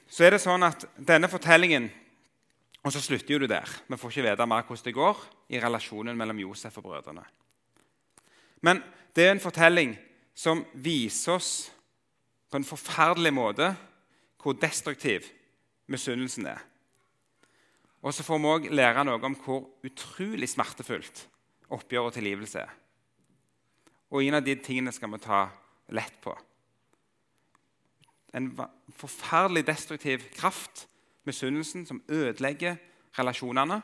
Så 0.09 0.25
er 0.27 0.35
det 0.35 0.43
sånn 0.43 0.67
at 0.67 0.87
denne 0.97 1.31
fortellingen 1.31 1.91
Og 2.87 2.93
så 2.95 3.01
slutter 3.03 3.35
jo 3.35 3.41
det 3.43 3.49
der. 3.51 3.71
Vi 3.91 3.97
får 3.99 4.13
ikke 4.13 4.23
vite 4.25 4.45
mer 4.47 4.63
hvordan 4.65 4.85
det 4.87 4.93
går 4.95 5.23
i 5.51 5.59
relasjonen 5.61 6.17
mellom 6.17 6.39
Josef 6.39 6.77
og 6.79 6.85
brødrene. 6.87 7.25
Men 8.63 8.81
det 9.13 9.27
er 9.27 9.33
en 9.35 9.43
fortelling 9.43 9.97
som 10.33 10.63
viser 10.73 11.35
oss 11.35 11.51
på 12.49 12.57
en 12.57 12.65
forferdelig 12.65 13.33
måte 13.35 13.73
hvor 14.39 14.57
destruktiv 14.63 15.27
misunnelsen 15.91 16.47
er. 16.47 16.63
Og 18.07 18.15
så 18.15 18.23
får 18.23 18.39
vi 18.39 18.53
òg 18.55 18.71
lære 18.71 19.05
noe 19.05 19.21
om 19.27 19.35
hvor 19.43 19.67
utrolig 19.85 20.49
smertefullt 20.49 21.27
oppgjør 21.75 22.09
og 22.09 22.15
tilgivelse 22.15 22.63
er. 22.63 22.71
Og 24.11 24.25
en 24.25 24.39
av 24.39 24.45
de 24.45 24.55
tingene 24.57 24.93
skal 24.93 25.11
vi 25.13 25.21
ta 25.23 25.47
lett 25.93 26.17
på. 26.25 26.33
En 28.37 28.51
forferdelig 28.97 29.67
destruktiv 29.67 30.25
kraft, 30.37 30.87
misunnelsen, 31.25 31.87
som 31.87 32.03
ødelegger 32.09 32.77
relasjonene. 33.19 33.83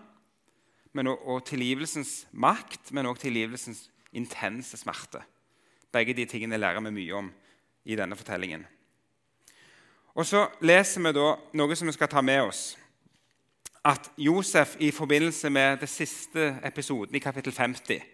Men 0.92 1.10
og, 1.10 1.28
og 1.28 1.44
tilgivelsens 1.44 2.26
makt, 2.32 2.92
men 2.92 3.06
også 3.06 3.26
tilgivelsens 3.26 3.90
intense 4.12 4.76
smerte. 4.76 5.22
Begge 5.92 6.14
de 6.14 6.24
tingene 6.24 6.56
lærer 6.56 6.80
vi 6.80 6.94
mye 6.94 7.18
om 7.18 7.32
i 7.84 7.96
denne 7.96 8.16
fortellingen. 8.16 8.66
Og 10.14 10.26
Så 10.26 10.46
leser 10.60 11.02
vi 11.02 11.12
da 11.12 11.34
noe 11.58 11.76
som 11.76 11.90
vi 11.90 11.92
skal 11.96 12.08
ta 12.08 12.22
med 12.22 12.46
oss. 12.46 12.76
At 13.84 14.12
Josef 14.16 14.76
i 14.80 14.90
forbindelse 14.90 15.50
med 15.50 15.80
det 15.80 15.88
siste 15.88 16.54
episoden 16.64 17.14
i 17.14 17.20
kapittel 17.20 17.52
50 17.52 18.13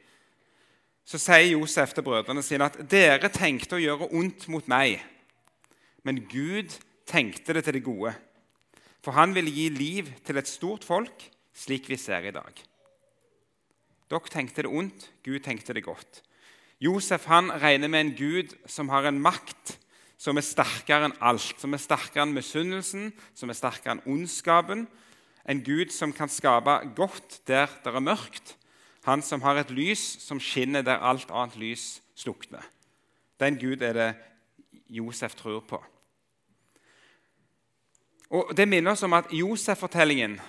så 1.10 1.18
sier 1.18 1.56
Josef 1.56 1.90
til 1.96 2.06
brødrene 2.06 2.42
sine 2.46 2.68
at 2.70 2.76
dere 2.90 3.32
tenkte 3.34 3.74
å 3.74 3.82
gjøre 3.82 4.12
ondt 4.14 4.46
mot 4.52 4.66
meg, 4.70 5.00
men 6.06 6.22
Gud 6.30 6.76
tenkte 7.10 7.56
det 7.56 7.64
til 7.66 7.74
det 7.80 7.82
gode. 7.82 8.12
For 9.02 9.16
han 9.16 9.34
ville 9.34 9.50
gi 9.50 9.66
liv 9.74 10.10
til 10.26 10.38
et 10.38 10.48
stort 10.48 10.86
folk, 10.86 11.24
slik 11.56 11.88
vi 11.90 11.98
ser 11.98 12.28
i 12.28 12.34
dag. 12.34 12.52
Dere 14.10 14.30
tenkte 14.30 14.62
det 14.62 14.70
ondt, 14.70 15.08
Gud 15.26 15.42
tenkte 15.42 15.74
det 15.74 15.82
godt. 15.88 16.22
Josef 16.80 17.26
han 17.28 17.50
regner 17.60 17.90
med 17.90 18.06
en 18.06 18.14
Gud 18.16 18.54
som 18.70 18.88
har 18.94 19.08
en 19.08 19.20
makt 19.20 19.74
som 20.20 20.36
er 20.36 20.44
sterkere 20.44 21.08
enn 21.08 21.18
alt. 21.24 21.56
Som 21.60 21.74
er 21.74 21.82
sterkere 21.82 22.26
enn 22.26 22.36
misunnelsen, 22.36 23.10
som 23.36 23.50
er 23.50 23.58
sterkere 23.58 23.96
enn 23.96 24.06
ondskapen. 24.08 24.86
En 25.48 25.62
Gud 25.64 25.92
som 25.92 26.12
kan 26.16 26.30
skape 26.32 26.78
godt 26.96 27.40
der 27.48 27.72
det 27.84 27.92
er 27.92 28.04
mørkt, 28.04 28.54
han 29.04 29.22
som 29.22 29.42
har 29.42 29.56
et 29.56 29.70
lys 29.70 30.02
som 30.20 30.40
skinner 30.40 30.84
der 30.84 31.00
alt 31.00 31.30
annet 31.30 31.56
lys 31.56 32.02
slukner. 32.14 32.64
Den 33.40 33.56
Gud 33.58 33.82
er 33.82 33.92
det 33.96 34.10
Josef 34.88 35.34
tror 35.34 35.60
på. 35.60 35.80
Og 38.30 38.56
Det 38.56 38.68
minner 38.68 38.92
oss 38.92 39.02
om 39.02 39.12
at 39.12 39.32
Josef-fortellingen 39.32 40.40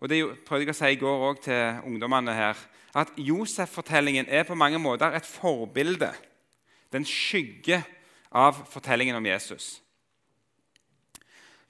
og 0.00 0.08
Det 0.08 0.20
prøvde 0.44 0.66
jeg 0.66 0.74
å 0.74 0.76
si 0.76 0.88
i 0.92 1.00
går 1.00 1.22
også 1.30 1.42
til 1.46 1.86
ungdommene 1.88 2.34
her, 2.36 2.58
at 2.94 3.14
Josef-fortellingen 3.16 4.26
er 4.28 4.42
på 4.44 4.54
mange 4.54 4.78
måter 4.78 5.14
et 5.16 5.24
forbilde. 5.24 6.10
Den 6.92 7.06
skygge 7.08 7.78
av 8.28 8.58
fortellingen 8.68 9.16
om 9.16 9.26
Jesus. 9.26 9.80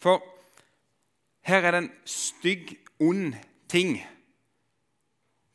For 0.03 0.19
her 1.47 1.63
er 1.63 1.71
det 1.71 1.83
en 1.85 1.93
stygg, 2.05 2.75
ond 2.99 3.37
ting 3.71 4.01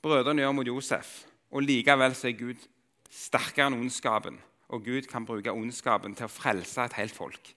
brødrene 0.04 0.44
gjør 0.44 0.56
mot 0.56 0.68
Josef. 0.68 1.14
Og 1.52 1.66
likevel 1.66 2.16
så 2.16 2.30
er 2.30 2.38
Gud 2.38 2.68
sterkere 3.10 3.70
enn 3.70 3.80
ondskapen, 3.80 4.38
og 4.70 4.84
Gud 4.86 5.08
kan 5.10 5.26
bruke 5.26 5.54
ondskapen 5.54 6.14
til 6.16 6.28
å 6.28 6.32
frelse 6.32 6.86
et 6.86 6.98
helt 7.00 7.16
folk. 7.16 7.54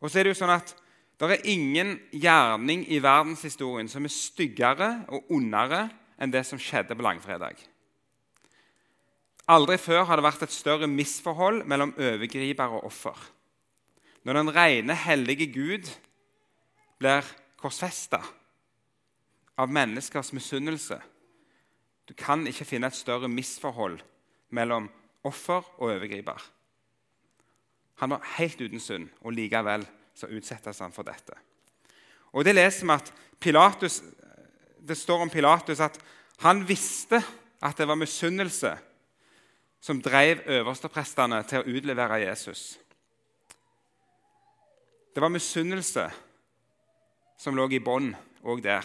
Og 0.00 0.08
så 0.08 0.20
er 0.20 0.24
Det 0.24 0.32
jo 0.32 0.40
sånn 0.40 0.54
at 0.54 0.72
det 1.20 1.34
er 1.34 1.50
ingen 1.52 1.98
gjerning 2.16 2.86
i 2.88 3.02
verdenshistorien 3.04 3.88
som 3.92 4.06
er 4.08 4.14
styggere 4.14 5.04
og 5.12 5.28
ondere 5.36 5.90
enn 6.16 6.32
det 6.32 6.46
som 6.48 6.60
skjedde 6.60 6.96
på 6.96 7.04
langfredag. 7.04 7.58
Aldri 9.50 9.76
før 9.82 10.06
har 10.08 10.16
det 10.16 10.24
vært 10.24 10.46
et 10.46 10.54
større 10.54 10.88
misforhold 10.88 11.64
mellom 11.68 11.92
overgriper 11.98 12.72
og 12.78 12.86
offer. 12.88 13.18
Når 14.24 14.38
den 14.38 14.52
rene, 14.56 14.94
hellige 14.94 15.50
Gud 15.52 15.88
blir 17.00 17.28
korsfesta 17.60 18.22
av 19.60 19.68
menneskers 19.68 20.32
misunnelse, 20.32 21.00
du 22.10 22.14
kan 22.18 22.42
ikke 22.50 22.66
finne 22.66 22.88
et 22.90 22.98
større 22.98 23.28
misforhold 23.30 24.00
mellom 24.50 24.88
offer 25.22 25.62
og 25.78 25.92
overgriper. 25.92 26.42
Han 28.02 28.10
var 28.10 28.24
helt 28.34 28.58
uten 28.58 28.82
synd, 28.82 29.06
og 29.22 29.36
likevel 29.36 29.84
så 30.18 30.26
utsettes 30.26 30.80
han 30.82 30.90
for 30.92 31.06
dette. 31.06 31.36
Og 32.34 32.44
Det 32.44 32.54
leser 32.54 32.86
vi 32.86 32.92
at 32.92 33.12
Pilatus, 33.40 34.02
det 34.88 34.96
står 34.98 35.22
om 35.22 35.30
Pilatus 35.30 35.80
at 35.80 36.00
han 36.42 36.64
visste 36.68 37.22
at 37.62 37.78
det 37.78 37.86
var 37.88 37.94
misunnelse 37.94 38.72
som 39.80 40.02
drev 40.02 40.42
øversteprestene 40.46 41.42
til 41.46 41.60
å 41.60 41.76
utlevere 41.76 42.18
Jesus. 42.24 42.78
Det 45.14 45.22
var 45.22 45.30
misunnelse 45.30 46.08
som 47.38 47.54
lå 47.54 47.68
i 47.70 47.78
bånn 47.78 48.10
òg 48.42 48.62
der. 48.64 48.84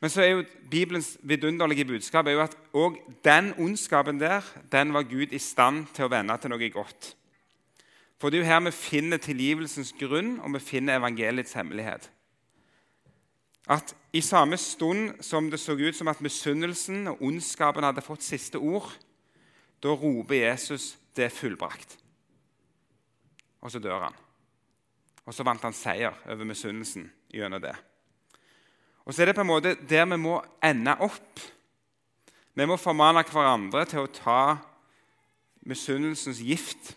Men 0.00 0.10
så 0.10 0.22
er 0.22 0.30
jo 0.30 0.44
Bibelens 0.70 1.18
vidunderlige 1.22 1.84
budskap 1.84 2.26
er 2.26 2.38
jo 2.38 2.44
at 2.44 2.56
òg 2.72 2.96
den 3.24 3.52
ondskapen 3.58 4.20
der 4.20 4.46
den 4.72 4.94
var 4.94 5.02
Gud 5.02 5.32
i 5.32 5.38
stand 5.38 5.86
til 5.94 6.06
å 6.06 6.12
vende 6.12 6.36
til 6.40 6.52
noe 6.52 6.70
godt. 6.72 7.14
For 8.20 8.30
det 8.30 8.40
er 8.40 8.44
jo 8.44 8.48
her 8.52 8.64
vi 8.64 8.72
finner 8.76 9.20
tilgivelsens 9.20 9.92
grunn, 10.00 10.38
og 10.40 10.54
vi 10.54 10.60
finner 10.60 10.98
evangeliets 11.00 11.52
hemmelighet. 11.56 12.10
At 13.68 13.94
i 14.12 14.20
samme 14.20 14.56
stund 14.56 15.22
som 15.24 15.50
det 15.50 15.60
så 15.60 15.72
ut 15.72 15.96
som 15.96 16.08
at 16.08 16.20
misunnelsen 16.20 17.06
og 17.08 17.22
ondskapen 17.22 17.84
hadde 17.84 18.04
fått 18.04 18.24
siste 18.24 18.58
ord, 18.58 18.90
da 19.82 19.88
roper 19.88 20.34
Jesus 20.34 20.98
'det 21.16 21.24
er 21.24 21.28
fullbrakt'. 21.28 21.96
Og 23.60 23.70
så 23.70 23.78
dør 23.78 24.00
han. 24.00 24.14
Og 25.26 25.34
så 25.34 25.42
vant 25.42 25.62
han 25.62 25.72
seier 25.72 26.12
over 26.26 26.44
misunnelsen 26.44 27.10
gjennom 27.32 27.60
det. 27.62 27.76
Og 29.06 29.14
så 29.14 29.22
er 29.22 29.30
det 29.30 29.36
på 29.38 29.44
en 29.44 29.50
måte 29.50 29.74
der 29.88 30.06
vi 30.10 30.18
må 30.20 30.38
ende 30.64 30.94
opp. 31.02 31.42
Vi 32.54 32.66
må 32.68 32.76
formane 32.80 33.24
hverandre 33.26 33.86
til 33.88 34.04
å 34.04 34.12
ta 34.12 34.40
misunnelsens 35.68 36.40
gift 36.44 36.94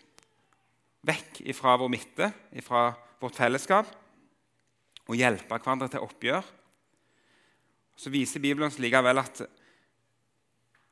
vekk 1.04 1.42
ifra 1.52 1.76
vår 1.80 1.92
midte, 1.92 2.30
ifra 2.56 2.90
vårt 3.20 3.38
fellesskap, 3.38 3.88
og 5.04 5.18
hjelpe 5.18 5.58
hverandre 5.58 5.90
til 5.92 6.04
oppgjør. 6.04 6.46
Så 7.96 8.10
viser 8.10 8.42
Bibelen 8.42 8.70
oss 8.70 8.80
likevel 8.82 9.20
at 9.20 9.44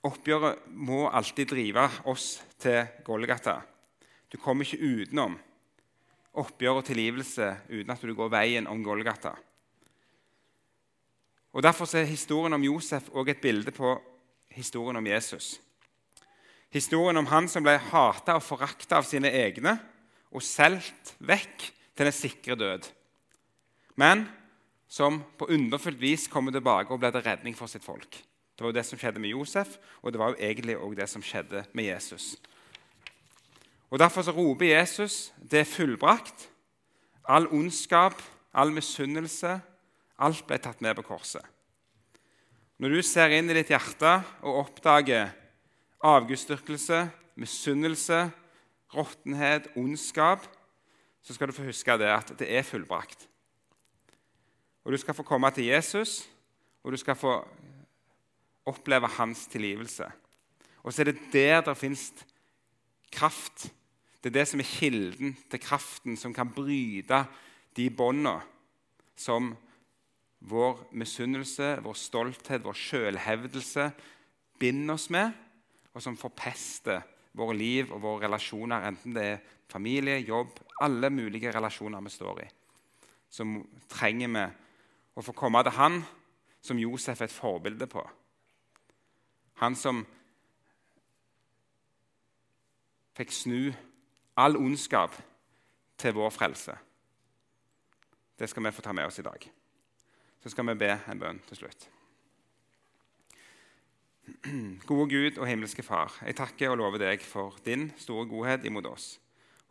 oppgjøret 0.07 0.67
må 0.69 1.07
alltid 1.09 1.51
drive 1.55 1.87
oss 2.11 2.37
til 2.63 2.85
Golgata. 3.07 3.61
Du 4.31 4.39
kommer 4.41 4.67
ikke 4.67 5.03
utenom 5.03 5.37
oppgjør 6.41 6.81
og 6.81 6.87
tilgivelse 6.89 7.49
uten 7.69 7.93
at 7.93 8.05
du 8.05 8.15
går 8.17 8.31
veien 8.33 8.69
om 8.71 8.81
Golgata. 8.85 9.35
Og 11.53 11.63
Derfor 11.63 11.97
er 11.97 12.09
historien 12.09 12.53
om 12.53 12.65
Josef 12.65 13.09
også 13.13 13.31
et 13.31 13.41
bilde 13.41 13.71
på 13.71 13.95
historien 14.51 14.97
om 14.97 15.07
Jesus. 15.07 15.61
Historien 16.73 17.17
om 17.17 17.27
han 17.29 17.49
som 17.49 17.65
ble 17.65 17.77
hata 17.77 18.39
og 18.39 18.45
forakta 18.45 18.97
av 18.97 19.05
sine 19.05 19.29
egne 19.29 19.77
og 20.33 20.43
solgt 20.43 21.15
vekk 21.21 21.67
til 21.97 22.09
den 22.09 22.17
sikre 22.17 22.57
død. 22.57 22.89
Men 24.01 24.25
som 24.89 25.21
på 25.39 25.49
underfullt 25.53 26.01
vis 26.01 26.29
kommer 26.29 26.53
tilbake 26.53 26.93
og 26.93 27.01
blir 27.01 27.13
til 27.13 27.25
redning 27.25 27.57
for 27.57 27.69
sitt 27.69 27.85
folk. 27.85 28.17
Det 28.57 28.65
var 28.65 28.73
jo 28.73 28.77
det 28.77 28.87
som 28.87 29.01
skjedde 29.01 29.21
med 29.21 29.33
Josef, 29.33 29.77
og 30.03 30.13
det 30.13 30.21
var 30.21 30.33
jo 30.33 30.41
egentlig 30.41 30.77
også 30.79 30.99
det 31.01 31.09
som 31.09 31.23
skjedde 31.25 31.65
med 31.73 31.85
Jesus. 31.85 32.37
Og 33.91 33.99
Derfor 33.99 34.23
så 34.23 34.33
roper 34.33 34.67
Jesus 34.67 35.33
det 35.37 35.61
er 35.61 35.69
fullbrakt. 35.69 36.49
All 37.29 37.47
ondskap, 37.47 38.23
all 38.55 38.73
misunnelse, 38.73 39.61
alt 40.19 40.45
ble 40.47 40.59
tatt 40.61 40.83
med 40.85 40.97
på 40.99 41.07
korset. 41.07 41.45
Når 42.83 42.97
du 42.97 43.03
ser 43.07 43.33
inn 43.37 43.51
i 43.51 43.57
ditt 43.57 43.71
hjerte 43.71 44.17
og 44.43 44.65
oppdager 44.65 45.31
avgudsdyrkelse, 46.03 47.05
misunnelse, 47.39 48.25
råttenhet, 48.93 49.71
ondskap, 49.79 50.45
så 51.23 51.35
skal 51.35 51.49
du 51.49 51.57
få 51.57 51.69
huske 51.69 51.97
det 52.01 52.11
at 52.11 52.33
det 52.41 52.49
er 52.51 52.67
fullbrakt. 52.67 53.29
Og 54.83 54.93
du 54.93 54.99
skal 54.99 55.15
få 55.15 55.23
komme 55.23 55.51
til 55.55 55.71
Jesus, 55.71 56.25
og 56.83 56.93
du 56.93 56.99
skal 56.99 57.17
få 57.17 57.37
oppleve 58.67 59.09
hans 59.19 59.47
tilgivelse. 59.47 60.09
Og 60.83 60.93
så 60.93 61.03
er 61.03 61.13
det 61.13 61.21
der 61.33 61.61
det 61.63 61.79
fins 61.79 62.11
kraft. 63.13 63.71
Det 64.23 64.31
er 64.31 64.41
det 64.41 64.49
som 64.49 64.61
er 64.61 64.67
kilden 64.67 65.37
til 65.51 65.63
kraften 65.63 66.17
som 66.19 66.35
kan 66.35 66.51
bryte 66.51 67.25
de 67.77 67.91
båndene 67.91 68.41
som 69.17 69.53
vår 70.49 70.87
misunnelse, 70.99 71.77
vår 71.83 71.95
stolthet, 71.95 72.65
vår 72.65 72.77
sjølhevdelse 72.77 73.91
binder 74.59 74.95
oss 74.95 75.09
med, 75.11 75.31
og 75.93 76.03
som 76.03 76.17
forpester 76.19 77.03
våre 77.37 77.57
liv 77.57 77.93
og 77.93 78.03
våre 78.03 78.27
relasjoner, 78.27 78.89
enten 78.89 79.15
det 79.17 79.27
er 79.27 79.45
familie, 79.71 80.19
jobb, 80.27 80.59
alle 80.83 81.11
mulige 81.11 81.53
relasjoner 81.55 82.03
vi 82.05 82.13
står 82.13 82.43
i. 82.43 82.49
Så 83.33 83.47
trenger 83.89 84.35
vi 84.35 84.45
å 85.17 85.25
få 85.25 85.35
komme 85.37 85.63
til 85.65 85.77
han 85.79 86.03
som 86.63 86.81
Josef 86.81 87.21
er 87.21 87.31
et 87.31 87.35
forbilde 87.35 87.89
på. 87.91 88.03
Han 89.63 89.77
som 89.79 90.03
fikk 93.17 93.33
snu 93.35 93.73
all 94.41 94.57
ondskap 94.57 95.17
til 96.01 96.17
vår 96.17 96.33
frelse. 96.35 96.77
Det 98.39 98.49
skal 98.51 98.65
vi 98.65 98.75
få 98.75 98.83
ta 98.83 98.93
med 98.97 99.07
oss 99.07 99.21
i 99.21 99.27
dag. 99.27 99.45
Så 100.43 100.51
skal 100.51 100.67
vi 100.73 100.81
be 100.83 100.91
en 101.09 101.21
bønn 101.21 101.39
til 101.47 101.61
slutt. 101.61 101.87
Gode 104.89 105.07
Gud 105.11 105.39
og 105.39 105.47
himmelske 105.47 105.85
Far, 105.87 106.15
jeg 106.27 106.35
takker 106.39 106.73
og 106.73 106.81
lover 106.81 107.03
deg 107.05 107.23
for 107.27 107.55
din 107.67 107.89
store 107.99 108.27
godhet 108.31 108.67
imot 108.67 108.89
oss. 108.91 109.17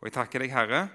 Og 0.00 0.08
jeg 0.08 0.16
takker 0.16 0.42
deg, 0.42 0.52
Herre, 0.52 0.86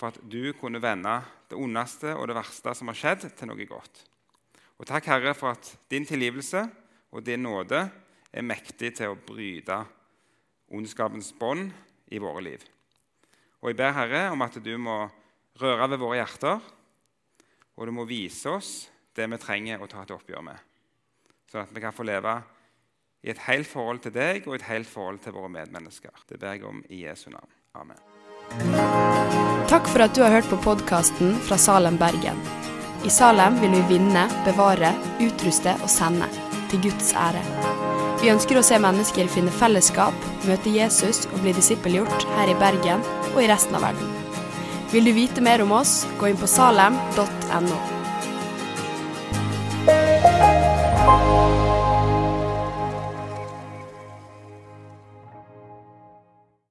for 0.00 0.12
at 0.12 0.20
du 0.32 0.52
kunne 0.58 0.80
vende 0.82 1.18
det 1.50 1.58
ondeste 1.60 2.14
og 2.16 2.26
det 2.28 2.36
verste 2.36 2.72
som 2.74 2.88
har 2.90 2.98
skjedd, 2.98 3.28
til 3.36 3.50
noe 3.50 3.66
godt. 3.68 4.02
Og 4.80 4.88
takk, 4.88 5.06
Herre, 5.12 5.34
for 5.36 5.52
at 5.52 5.68
din 5.92 6.08
tilgivelse 6.08 6.64
og 7.12 7.24
din 7.26 7.44
nåde 7.44 7.84
er 8.32 8.46
mektig 8.48 8.94
til 8.96 9.12
å 9.12 9.18
bryte 9.28 9.76
ondskapens 10.72 11.34
bånd 11.36 11.68
i 12.08 12.20
våre 12.22 12.42
liv. 12.48 12.64
Og 13.60 13.70
jeg 13.70 13.78
ber 13.78 13.92
Herre 13.94 14.24
om 14.32 14.42
at 14.42 14.56
du 14.58 14.72
må 14.80 15.04
røre 15.60 15.90
ved 15.92 16.00
våre 16.00 16.18
hjerter, 16.22 16.64
og 17.76 17.86
du 17.86 17.92
må 17.94 18.08
vise 18.08 18.50
oss 18.50 18.72
det 19.16 19.28
vi 19.28 19.38
trenger 19.40 19.82
å 19.82 19.88
ta 19.90 20.02
et 20.02 20.14
oppgjør 20.14 20.44
med, 20.46 20.58
sånn 21.50 21.66
at 21.66 21.72
vi 21.74 21.82
kan 21.84 21.94
få 21.94 22.06
leve 22.08 22.38
i 23.22 23.30
et 23.30 23.44
helt 23.46 23.68
forhold 23.70 24.02
til 24.06 24.14
deg 24.14 24.48
og 24.48 24.56
et 24.56 24.66
helt 24.66 24.88
forhold 24.90 25.22
til 25.22 25.36
våre 25.36 25.52
medmennesker. 25.52 26.14
Det 26.28 26.40
ber 26.40 26.56
jeg 26.56 26.66
om 26.66 26.82
i 26.88 27.04
Jesu 27.04 27.28
navn. 27.30 27.50
Amen. 27.78 28.00
Takk 29.70 29.86
for 29.88 30.04
at 30.04 30.16
du 30.16 30.24
har 30.24 30.34
hørt 30.34 30.50
på 30.50 30.58
podkasten 30.64 31.36
fra 31.46 31.56
Salem, 31.60 31.96
Bergen. 32.00 32.40
I 33.06 33.10
Salem 33.10 33.56
vil 33.62 33.72
vi 33.78 33.96
vinne, 33.96 34.26
bevare, 34.46 34.92
utruste 35.22 35.74
og 35.80 35.90
sende, 35.90 36.28
til 36.70 36.82
Guds 36.88 37.12
ære. 37.18 37.42
Vi 38.22 38.30
ønsker 38.30 38.58
å 38.58 38.66
se 38.66 38.78
mennesker 38.78 39.30
finne 39.32 39.54
fellesskap, 39.54 40.28
møte 40.46 40.70
Jesus 40.70 41.24
og 41.32 41.40
bli 41.42 41.54
disippelgjort 41.56 42.28
her 42.36 42.52
i 42.52 42.58
Bergen 42.60 43.02
og 43.32 43.40
i 43.42 43.48
resten 43.50 43.78
av 43.78 43.88
verden. 43.88 44.14
Vil 44.92 45.08
du 45.08 45.14
vite 45.16 45.42
mer 45.42 45.64
om 45.64 45.74
oss, 45.74 46.02
gå 46.20 46.30
inn 46.30 46.38
på 46.38 46.50
salem.no. 46.50 47.91
Bye. 51.12 51.51